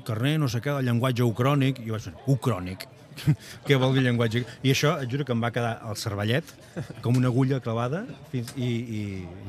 [0.05, 2.85] Carné, no sé què, el llenguatge ucrònic, i jo vaig dir, ucrònic,
[3.67, 4.43] què vol dir llenguatge?
[4.63, 6.49] I això, et juro que em va quedar al cervellet
[7.05, 9.01] com una agulla clavada fins, i, i,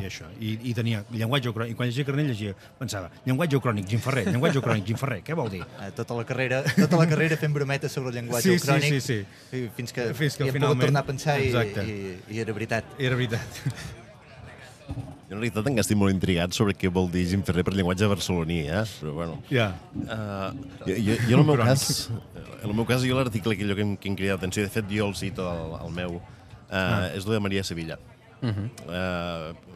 [0.03, 0.29] i això.
[0.41, 1.73] I, I tenia llenguatge ucrònic.
[1.75, 5.37] I quan llegia Carné llegia, pensava, llenguatge ucrònic, Gim Ferrer, llenguatge ucrònic, Gim Ferrer, què
[5.39, 5.63] vol dir?
[5.81, 9.01] Eh, tota la carrera, tota la carrera fent brometes sobre el llenguatge Sí, sí, ucrònic
[9.01, 9.59] sí, sí.
[9.59, 11.85] i fins que, Fins que hi hem finalment- pogut tornar a pensar i, Exacte.
[11.89, 12.97] i, i era veritat.
[12.99, 14.03] Era veritat.
[15.25, 18.09] Jo en realitat encara estic molt intrigat sobre què vol dir Jim Ferrer per llenguatge
[18.11, 18.83] barceloní, eh?
[19.01, 19.39] Però bueno...
[19.49, 19.71] Ja.
[19.97, 20.53] Uh,
[20.85, 21.87] jo, jo, jo, en el meu cas,
[22.37, 25.09] en el meu cas, jo l'article que em, que em crida l'atenció, de fet jo
[25.09, 27.07] el cito al, al meu, uh, ah.
[27.15, 27.97] és el de Maria Sevilla.
[28.43, 28.69] Uh -huh.
[28.85, 29.75] uh,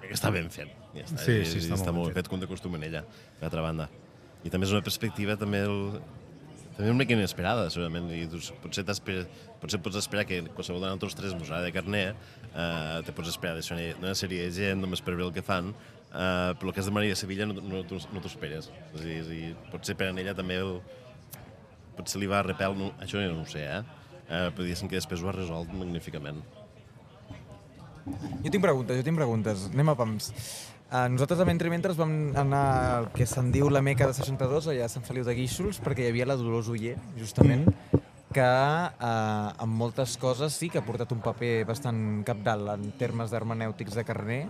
[0.00, 0.72] que està ben fet.
[0.94, 2.16] Ja està, Sí, sí, està molt està ben molt fet.
[2.16, 3.04] fet, com de costum en ella,
[3.40, 3.90] d'altra banda.
[4.42, 6.00] I també és una perspectiva també el,
[6.80, 8.84] també una mica inesperada, segurament, i tu, potser,
[9.60, 12.04] potser pots esperar que qualsevol de nosaltres tres mos agrada de carner,
[12.50, 15.74] eh, te pots esperar d'això una, sèrie de gent només per veure el que fan,
[16.08, 18.70] eh, però el cas de Maria Sevilla no, no, no t'ho esperes.
[18.94, 20.78] És a dir, és a dir, potser per a ella també el,
[21.98, 23.82] potser li va repel, no, això no ho sé, eh?
[24.30, 26.40] eh però diguéssim que després ho ha resolt magníficament.
[28.08, 29.68] Jo tinc preguntes, jo tinc preguntes.
[29.74, 30.32] Anem a pams.
[30.90, 32.64] Uh, nosaltres a Mentre Mentres vam anar
[32.96, 36.02] al que se'n diu la Meca de 62, allà a Sant Feliu de Guíxols, perquè
[36.02, 37.62] hi havia la Dolors Uller, justament,
[38.34, 43.30] que uh, amb moltes coses sí que ha portat un paper bastant capdalt en termes
[43.30, 44.40] d'hermenèutics de carner.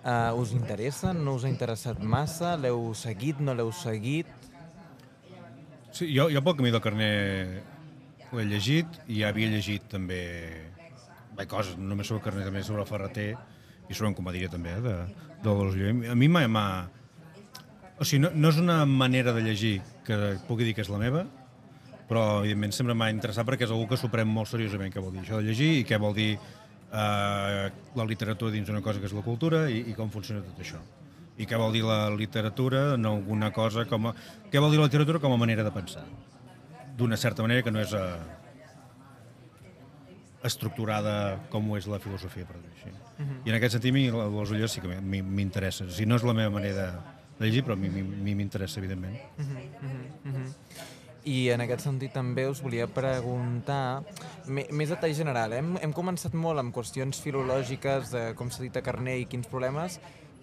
[0.00, 1.12] Uh, us interessa?
[1.12, 2.56] No us ha interessat massa?
[2.56, 3.44] L'heu seguit?
[3.44, 4.32] No l'heu seguit?
[5.92, 7.12] Sí, jo, jo pel camí del carner
[8.32, 10.24] ho he llegit i ja havia llegit també
[11.36, 13.32] bé, coses, no només sobre el carner, també sobre el Ferreter
[13.88, 14.96] i sobre en comedia també, eh, de,
[15.34, 16.04] de Dolors Llull.
[16.10, 16.66] A mi m'ha...
[17.98, 20.18] O sigui, no, no és una manera de llegir que
[20.48, 21.26] pugui dir que és la meva,
[22.08, 25.14] però evidentment sempre m'ha interessat perquè és algú que s'ho pren molt seriosament què vol
[25.14, 29.08] dir això de llegir i què vol dir eh, la literatura dins d'una cosa que
[29.08, 30.82] és la cultura i, i com funciona tot això.
[31.40, 34.14] I què vol dir la literatura en alguna cosa com a...
[34.52, 36.04] Què vol dir la literatura com a manera de pensar?
[36.98, 38.02] D'una certa manera que no és eh,
[40.44, 41.14] estructurada
[41.50, 42.92] com ho és la filosofia, per dir així.
[43.22, 43.46] Uh -huh.
[43.46, 45.84] I en aquest sentit, mi les sí que m'interessa.
[45.84, 47.04] O sigui, no és la meva manera
[47.38, 49.16] de llegir, però a mi mi- mi m'interessa, evidentment.
[51.24, 54.02] I en aquest sentit també us volia preguntar,
[54.48, 58.76] més a tall general, hem, hem començat molt amb qüestions filològiques de com s'ha dit
[58.76, 60.00] a Carner i quins problemes,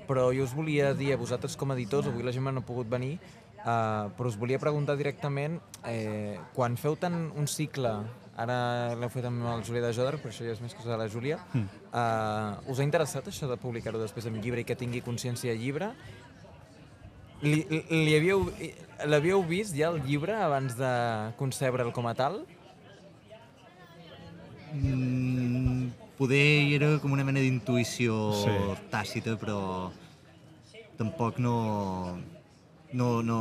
[0.08, 2.66] però jo us volia dir a vosaltres com a editors, avui la Gemma no ha
[2.66, 3.20] pogut venir,
[3.60, 7.92] uh, però us volia preguntar directament, eh, quan feu tant un cicle,
[8.40, 8.58] ara
[8.96, 11.08] l'heu fet amb el Julià de Joder, però això ja és més cosa de la
[11.12, 15.52] Júlia, uh, us ha interessat això de publicar-ho després en llibre i que tingui consciència
[15.52, 15.92] de llibre?
[17.44, 18.48] Li, li havíeu,
[19.08, 20.94] l'havíeu vist ja el llibre abans de
[21.40, 22.42] concebre'l com a tal?
[24.74, 26.44] Mm, poder
[26.76, 28.58] era com una mena d'intuïció Sí.
[28.92, 29.92] tàcita, però
[30.98, 32.18] tampoc no...
[32.94, 33.40] no, no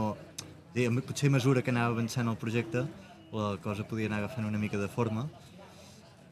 [1.03, 2.85] potser a mesura que anava avançant el projecte
[3.33, 5.27] la cosa podia anar agafant una mica de forma,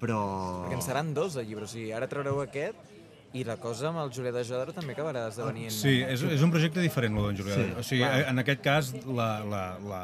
[0.00, 0.20] però...
[0.66, 2.94] Perquè en seran dos de llibres, o sigui, ara traureu aquest
[3.36, 5.72] i la cosa amb el Julià de Joder també acabarà esdevenint...
[5.74, 7.56] Sí, és, és un projecte diferent, el d'en Julià.
[7.58, 8.24] Sí, o sigui, clar.
[8.30, 10.02] en aquest cas, la, la, la,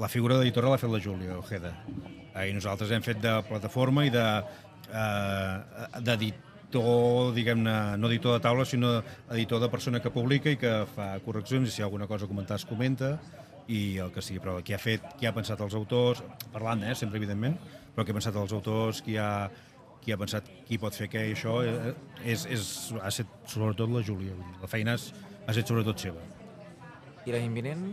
[0.00, 1.72] la figura d'editora l'ha fet la Júlia Ojeda.
[2.34, 4.24] I nosaltres hem fet de plataforma i de
[4.90, 8.96] eh, d'editor, diguem-ne, no editor de taula, sinó
[9.30, 12.26] editor de persona que publica i que fa correccions i si hi ha alguna cosa
[12.26, 13.14] a comentar es comenta
[13.68, 16.22] i el que sigui, però qui ha fet, qui ha pensat els autors,
[16.52, 17.56] parlant, eh, sempre evidentment,
[17.94, 19.48] però qui ha pensat els autors, qui ha,
[20.04, 22.66] qui ha pensat qui pot fer què i això, eh, és, és,
[23.00, 24.34] ha estat sobretot la Júlia.
[24.36, 25.12] vull dir, La feina és,
[25.46, 26.20] ha estat sobretot seva.
[27.24, 27.86] I l'any vinent?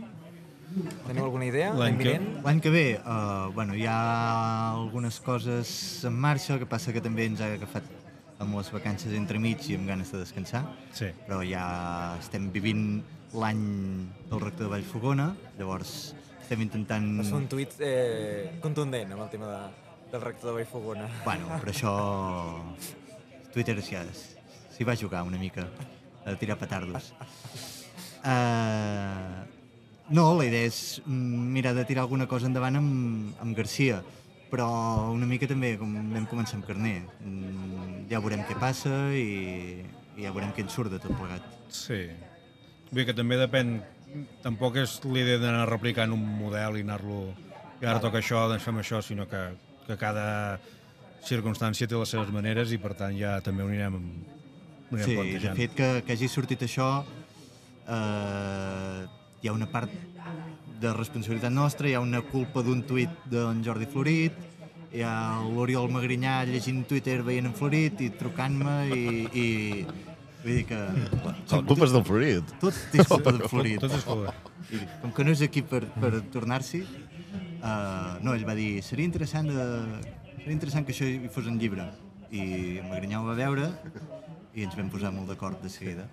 [1.06, 1.72] Teniu alguna idea?
[1.76, 2.18] L'any que-?
[2.44, 5.72] L'any que ve, uh, bueno, hi ha algunes coses
[6.08, 7.88] en marxa, el que passa que també ens ha agafat
[8.42, 11.10] amb les vacances entremig i amb ganes de descansar, Sí.
[11.26, 13.02] però ja estem vivint
[13.32, 13.62] l'any
[14.28, 17.06] del rector de Vallfogona, llavors estem intentant...
[17.20, 19.62] Va ser un tuit eh, contundent amb el tema de,
[20.12, 21.08] del rector de Vallfogona.
[21.24, 21.94] Bueno, però això...
[23.52, 25.66] Twitter s'hi va jugar una mica,
[26.24, 27.12] a tirar petardos.
[28.24, 29.44] Uh,
[30.16, 34.00] no, la idea és mm, mirar de tirar alguna cosa endavant amb, amb Garcia,
[34.52, 34.66] però
[35.14, 36.98] una mica també com vam començar amb Carner.
[37.24, 39.80] Mm, ja veurem què passa i,
[40.18, 41.46] i ja veurem què en surt de tot plegat.
[41.72, 42.02] Sí.
[42.90, 43.78] Vull dir que també depèn...
[44.44, 47.22] Tampoc és l'idea d'anar replicant un model i anar-lo...
[47.80, 49.40] I ara toca això, doncs fem això, sinó que,
[49.86, 50.26] que cada
[51.24, 55.14] circumstància té les seves maneres i per tant ja també ho anirem, ho anirem Sí,
[55.14, 55.56] de plantejant.
[55.62, 56.90] fet que, que hagi sortit això
[57.88, 59.00] eh,
[59.40, 59.90] hi ha una part
[60.82, 64.38] de responsabilitat nostra, hi ha una culpa d'un tuit d'en Jordi Florit,
[64.92, 69.46] hi ha l'Oriol Magrinyà llegint Twitter veient en Florit i trucant-me i, i
[70.42, 72.54] vull dir que La culpa és del Florit.
[72.60, 73.78] tot és culpa d'en Florit.
[73.80, 74.34] Tot és culpa.
[74.72, 79.08] I com que no és aquí per, per tornar-s'hi, uh, no, ell va dir, seria
[79.08, 79.66] interessant, de,
[80.40, 81.86] seria interessant que això hi fos un llibre.
[82.32, 82.42] I
[82.82, 83.70] en Magrinyà ho va veure
[84.52, 86.08] i ens vam posar molt d'acord de seguida.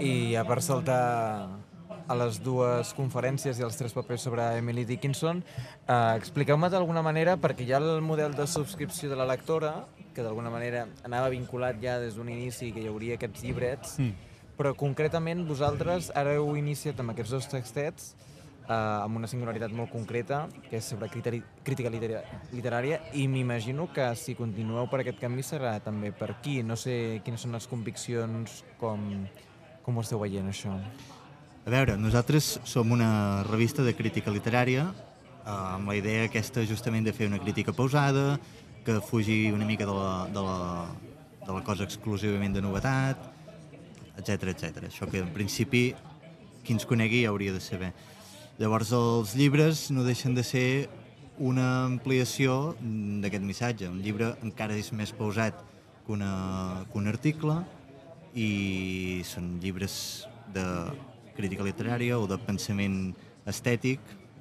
[0.00, 1.00] I ja per saltar
[2.06, 5.42] a les dues conferències i els tres papers sobre Emily Dickinson,
[5.86, 10.22] eh, expliqueu-me d'alguna manera, perquè hi ha el model de subscripció de la lectora, que
[10.24, 14.30] d'alguna manera anava vinculat ja des d'un inici que hi hauria aquests llibrets, mm.
[14.56, 18.14] però concretament vosaltres ara heu iniciat amb aquests dos textets
[18.68, 22.22] eh, amb una singularitat molt concreta, que és sobre criteri, crítica litera,
[22.52, 26.62] literària, i m'imagino que si continueu per aquest camí serà també per aquí.
[26.66, 29.06] No sé quines són les conviccions, com,
[29.84, 30.74] com ho esteu veient, això?
[31.66, 37.02] A veure, nosaltres som una revista de crítica literària eh, amb la idea aquesta justament
[37.02, 38.36] de fer una crítica pausada,
[38.86, 40.60] que fugi una mica de la, de la,
[41.40, 43.24] de la cosa exclusivament de novetat,
[44.14, 44.84] etc etc.
[44.86, 45.88] Això que en principi
[46.62, 47.90] qui ens conegui ja hauria de saber.
[48.62, 50.86] Llavors els llibres no deixen de ser
[51.42, 53.90] una ampliació d'aquest missatge.
[53.90, 55.58] Un llibre encara és més pausat
[56.06, 57.58] que, una, que un article
[58.38, 59.98] i són llibres
[60.54, 60.62] de
[61.36, 63.14] crítica literària o de pensament
[63.46, 64.00] estètic,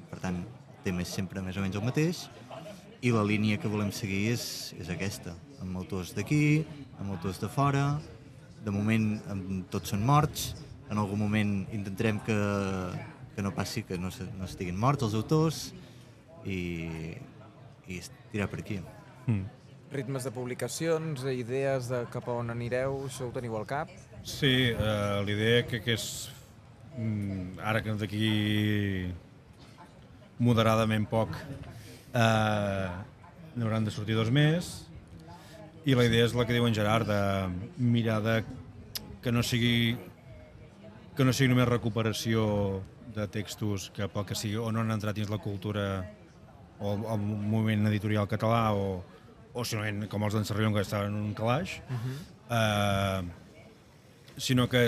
[0.10, 2.26] per tant, el tema és sempre més o menys el mateix,
[3.06, 6.66] i la línia que volem seguir és, és aquesta, amb autors d'aquí,
[7.00, 7.86] amb autors de fora,
[8.66, 10.54] de moment amb, tots són morts,
[10.90, 12.38] en algun moment intentarem que,
[13.36, 15.68] que no passi, que no, no estiguin morts els autors,
[16.46, 17.14] i,
[17.90, 18.80] i tirar per aquí.
[19.94, 23.92] Ritmes de publicacions, idees de cap a on anireu, això ho teniu al cap?
[24.26, 26.45] Sí, eh, l'idea que, que és mm,
[27.60, 28.30] ara que d'aquí
[30.40, 31.36] moderadament poc
[32.16, 32.90] eh,
[33.56, 34.86] n'hauran de sortir dos més
[35.86, 37.22] i la idea és la que diu en Gerard de
[37.78, 38.36] mirar de
[39.24, 39.98] que no sigui
[41.16, 42.82] que no sigui només recuperació
[43.16, 45.86] de textos que pel que sigui o no han entrat dins la cultura
[46.80, 49.02] o el, el moviment editorial català o,
[49.54, 52.18] o simplement com els d'en Sarrión que estaven en un calaix uh -huh.
[52.60, 53.22] eh,
[54.38, 54.88] sinó que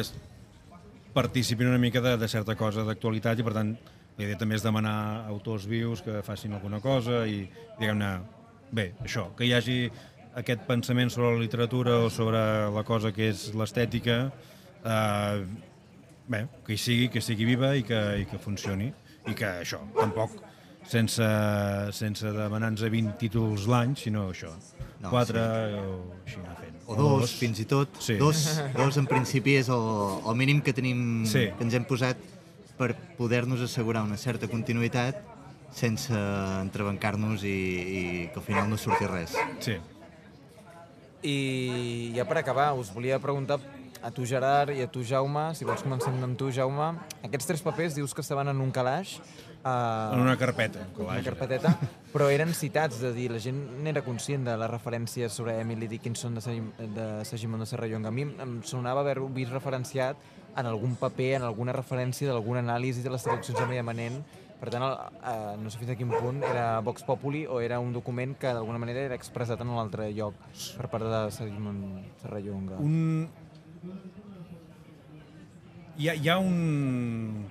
[1.18, 3.74] participin una mica de, de certa cosa d'actualitat i per tant
[4.18, 7.44] la idea també és demanar autors vius que facin alguna cosa i
[7.80, 8.12] diguem-ne,
[8.74, 9.78] bé, això, que hi hagi
[10.38, 12.42] aquest pensament sobre la literatura o sobre
[12.74, 15.46] la cosa que és l'estètica eh,
[16.30, 18.92] bé, que hi sigui, que sigui viva i que, i que funcioni
[19.28, 20.38] i que això, tampoc
[20.88, 21.28] sense,
[21.94, 24.54] sense demanar-nos 20 títols l'any, sinó això,
[24.98, 26.78] No, 4 o així anar fent.
[26.88, 28.00] O dos, fins i tot.
[28.02, 28.16] Sí.
[28.18, 28.40] Dos,
[28.80, 29.84] dos en principi és el,
[30.26, 31.50] el mínim que tenim Sí.
[31.54, 32.18] que ens hem posat
[32.80, 35.20] per poder-nos assegurar una certa continuïtat
[35.74, 36.14] sense
[36.64, 38.02] entrebancar-nos i, i
[38.34, 39.36] que al final no surti res.
[39.62, 39.76] Sí.
[41.28, 43.60] I ja per acabar, us volia preguntar
[44.02, 46.94] a tu, Gerard, i a tu, Jaume, si vols comencem amb tu, Jaume.
[47.26, 49.18] Aquests tres papers dius que estaven en un calaix,
[49.68, 50.86] uh, En una carpeta.
[50.98, 51.74] una carpeteta,
[52.14, 56.40] però eren citats, de dir, la gent n'era conscient de les referències sobre Emily Dickinson
[56.40, 56.58] de,
[56.96, 58.10] de Sagimon de Serrallonga.
[58.10, 60.18] A mi em sonava haver-ho vist referenciat
[60.58, 64.22] en algun paper, en alguna referència d'algun anàlisi de les traduccions de Maria Manent.
[64.58, 64.96] Per tant, el,
[65.30, 68.50] eh, no sé fins a quin punt era Vox Populi o era un document que
[68.50, 70.34] d'alguna manera era expressat en un altre lloc
[70.80, 71.84] per part de Sagimon
[72.24, 72.80] Serrallonga.
[72.82, 73.30] Un...
[75.98, 77.46] Hi ha, hi ha un...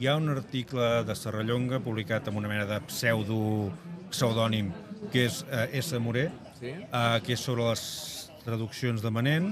[0.00, 3.70] Hi ha un article de Serrallonga publicat amb una mena de pseudo
[4.12, 4.70] pseudònim
[5.12, 5.98] que és eh, S.
[6.02, 6.28] Moré,
[6.58, 6.72] Sí?
[6.78, 7.82] eh, que és sobre les
[8.44, 9.48] traduccions de Manent,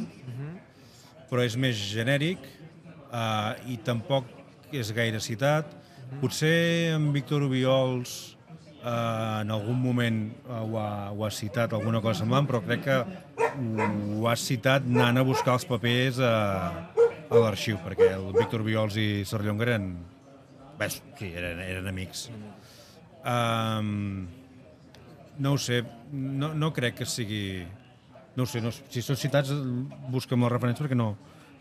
[1.31, 4.27] però és més genèric eh, i tampoc
[4.73, 5.67] és gaire citat.
[6.21, 8.37] Potser en Víctor Ubiols
[8.83, 12.87] eh, en algun moment eh, ho, ha, ho ha citat, alguna cosa semblant, però crec
[12.87, 13.01] que
[14.19, 16.35] ho ha citat anant a buscar els papers a,
[17.31, 19.91] a l'arxiu, perquè el Víctor Ubiols i Serrallonga eren,
[20.81, 22.29] bé, sí, eren, eren amics.
[23.21, 24.29] Um,
[25.41, 27.67] no ho sé, no, no crec que sigui...
[28.37, 29.51] No sé, no, si són citats,
[30.13, 31.13] busca'm la referència perquè no...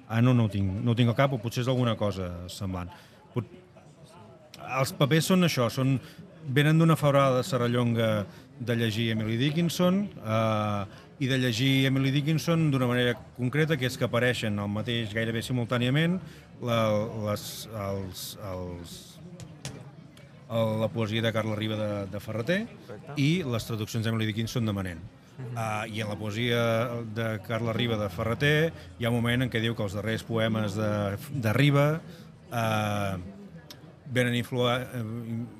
[0.09, 2.31] Ah, no, no ho tinc, no ho tinc al cap, o potser és alguna cosa
[2.49, 2.89] semblant.
[3.33, 3.49] Pot...
[4.79, 5.97] Els papers són això, són...
[6.49, 8.09] venen d'una fabrada de Serrallonga
[8.59, 10.85] de llegir Emily Dickinson eh,
[11.19, 15.41] i de llegir Emily Dickinson d'una manera concreta, que és que apareixen el mateix gairebé
[15.43, 16.17] simultàniament
[16.63, 16.79] la,
[17.27, 17.43] les,
[17.75, 18.21] els,
[18.53, 18.93] els,
[20.49, 22.61] el- la poesia de Carla Riba de, de Ferreter
[23.19, 25.01] i les traduccions d'Emily Dickinson de Manent.
[25.39, 26.61] Uh, I en la poesia
[27.15, 30.23] de Carla Riba de Ferreter hi ha un moment en què diu que els darrers
[30.27, 30.89] poemes de,
[31.31, 31.85] de Riba
[32.51, 33.13] uh,
[34.09, 35.03] venen eh,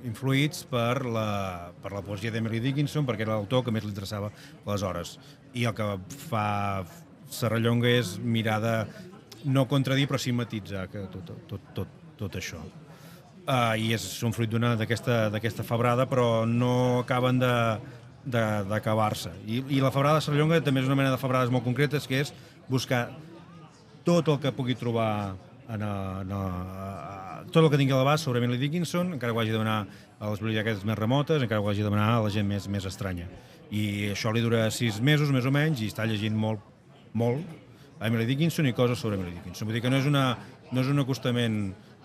[0.09, 4.31] influïts per la, per la poesia d'Emily Dickinson perquè era l'autor que més li interessava
[4.65, 5.17] aleshores.
[5.53, 5.87] I el que
[6.29, 6.83] fa
[7.29, 8.75] Serrallonga és mirar de
[9.45, 12.61] no contradir però sí matitzar que tot, tot, tot, tot això.
[13.49, 19.31] Uh, I és, són fruit d'aquesta febrada però no acaben de- d'acabar-se.
[19.47, 22.19] I, I la febrada de Serrallonga també és una mena de febrades molt concretes que
[22.21, 22.33] és
[22.67, 23.07] buscar
[24.05, 25.35] tot el que pugui trobar
[25.69, 29.33] en, a, en a, a, tot el que tingui a l'abast sobre Emily Dickinson, encara
[29.33, 29.85] ho hagi de demanar
[30.19, 32.85] a les biblioteques més remotes, encara ho hagi de demanar a la gent més, més
[32.89, 33.29] estranya.
[33.69, 36.65] I això li dura sis mesos, més o menys, i està llegint molt,
[37.13, 37.45] molt
[37.99, 39.69] a Emily Dickinson i coses sobre Emily Dickinson.
[39.69, 40.25] Vull dir que no és, una,
[40.71, 41.59] no és un acostament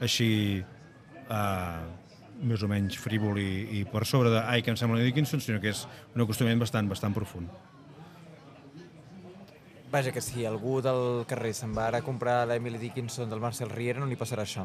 [0.04, 1.84] així uh,
[2.44, 5.62] més o menys frívol i, i per sobre de ai, que em sembla Dickinson, sinó
[5.62, 7.48] que és un acostament bastant, bastant profund.
[9.92, 13.70] Vaja, que si algú del carrer se'n va ara a comprar l'Emily Dickinson del Marcel
[13.70, 14.64] Riera no li passarà això.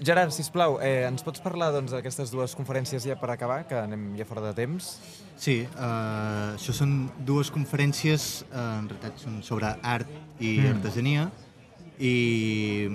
[0.00, 4.16] Gerard, sisplau, eh, ens pots parlar doncs, d'aquestes dues conferències ja per acabar, que anem
[4.18, 4.96] ja fora de temps?
[5.36, 10.10] Sí, uh, això són dues conferències, uh, en realitat són sobre art
[10.40, 10.74] i mm.
[10.76, 11.28] artesania,
[11.98, 12.88] i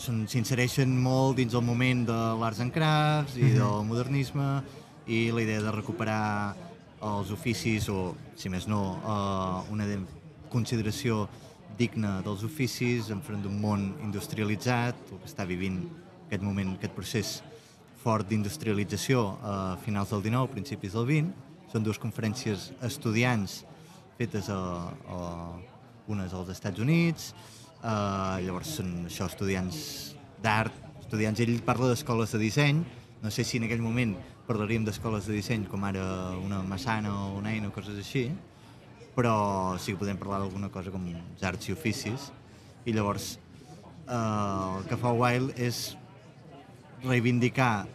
[0.00, 3.58] s'insereixen molt dins el moment de l'Arts and Crafts i mm -hmm.
[3.60, 4.62] del modernisme,
[5.06, 6.54] i la idea de recuperar
[7.02, 9.98] els oficis, o, si més no, uh, una de
[10.52, 11.26] consideració
[11.76, 15.82] digna dels oficis enfront d'un món industrialitzat, el que està vivint
[16.26, 17.32] aquest moment, aquest procés
[18.00, 21.44] fort d'industrialització a finals del 19, principis del 20.
[21.72, 23.64] Són dues conferències estudiants
[24.16, 24.58] fetes a,
[25.10, 25.20] a
[26.08, 27.32] unes als Estats Units,
[27.82, 29.80] uh, llavors són això, estudiants
[30.42, 32.80] d'art, estudiants, ell parla d'escoles de disseny,
[33.22, 34.14] no sé si en aquell moment
[34.46, 36.04] parlaríem d'escoles de disseny com ara
[36.38, 38.28] una Massana o una Eina o coses així,
[39.16, 39.34] però
[39.80, 42.30] sí que podem parlar d'alguna cosa com els arts i oficis,
[42.84, 43.38] i llavors
[44.06, 45.96] eh, el que fa Wild és
[47.02, 47.88] reivindicar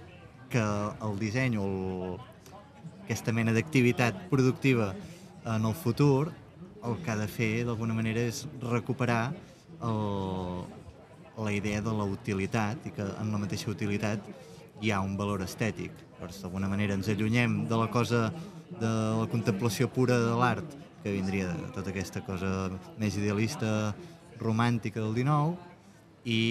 [0.52, 2.20] que el disseny o el,
[3.06, 4.92] aquesta mena d'activitat productiva
[5.46, 6.32] en el futur
[6.84, 9.32] el que ha de fer d'alguna manera és recuperar
[9.86, 10.64] el,
[11.38, 14.26] la idea de la utilitat i que en la mateixa utilitat
[14.82, 15.94] hi ha un valor estètic.
[16.18, 18.32] Llavors, d'alguna manera ens allunyem de la cosa
[18.72, 23.94] de la contemplació pura de l'art, que vindria de tota aquesta cosa més idealista,
[24.42, 25.56] romàntica del 19,
[26.26, 26.42] i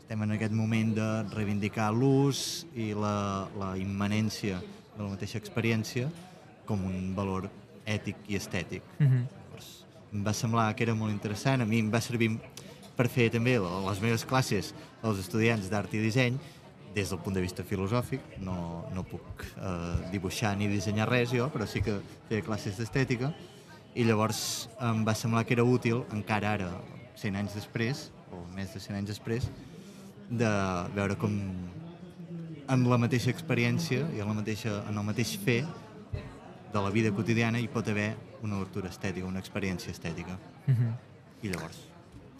[0.00, 4.58] estem en aquest moment de reivindicar l'ús i la, la immanència
[4.96, 6.08] de la mateixa experiència
[6.66, 7.50] com un valor
[7.86, 8.82] ètic i estètic.
[8.98, 9.24] Mm -hmm.
[9.36, 9.68] Llavors,
[10.12, 12.38] em va semblar que era molt interessant, a mi em va servir
[12.96, 16.38] per fer també les meves classes als estudiants d'art i disseny
[16.94, 21.48] des del punt de vista filosòfic, no, no puc eh, dibuixar ni dissenyar res jo,
[21.48, 23.32] però sí que feia classes d'estètica,
[23.94, 26.70] i llavors em va semblar que era útil, encara ara,
[27.18, 29.50] 100 anys després, o més de 100 anys després,
[30.30, 30.50] de
[30.94, 31.34] veure com
[32.70, 35.64] en la mateixa experiència i en, la mateixa, en el mateix fer
[36.70, 38.12] de la vida quotidiana hi pot haver
[38.46, 40.38] una lectura estètica, una experiència estètica.
[40.66, 40.92] Mm -hmm.
[41.42, 41.78] I llavors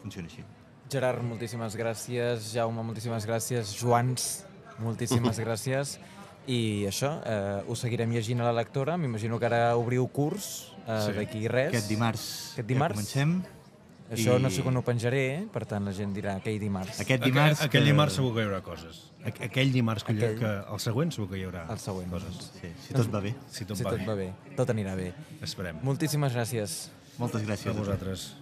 [0.03, 0.45] funciona així.
[0.91, 2.53] Gerard, moltíssimes gràcies.
[2.55, 3.75] Jaume, moltíssimes gràcies.
[3.81, 4.45] Joans,
[4.79, 5.99] moltíssimes gràcies.
[6.47, 8.97] I això, eh, us seguirem llegint a la lectora.
[8.97, 11.13] M'imagino que ara obriu curs eh, Sí.
[11.13, 11.69] d'aquí res.
[11.69, 12.95] Aquest dimarts, Aquest dimarts?
[12.97, 13.43] ja comencem.
[14.11, 15.47] Això i- no sé quan ho penjaré, eh?
[15.53, 16.99] per tant la gent dirà aquell dimarts.
[16.99, 17.61] Aquest dimarts...
[17.61, 19.05] Aquell, aquell que- dimarts segur que hi haurà coses.
[19.23, 20.39] Aqu- Aquell dimarts que, Aquell.
[20.41, 22.29] que el següent segur que hi haurà El següent, coses.
[22.35, 22.51] doncs.
[22.61, 23.35] Sí, si tot va bé.
[23.49, 24.07] Si tot, si va, tot bé.
[24.07, 24.33] va bé.
[24.57, 25.13] Tot anirà bé.
[25.41, 25.79] Esperem.
[25.85, 26.89] Moltíssimes gràcies.
[27.19, 27.69] Moltes gràcies.
[27.71, 28.35] A vosaltres.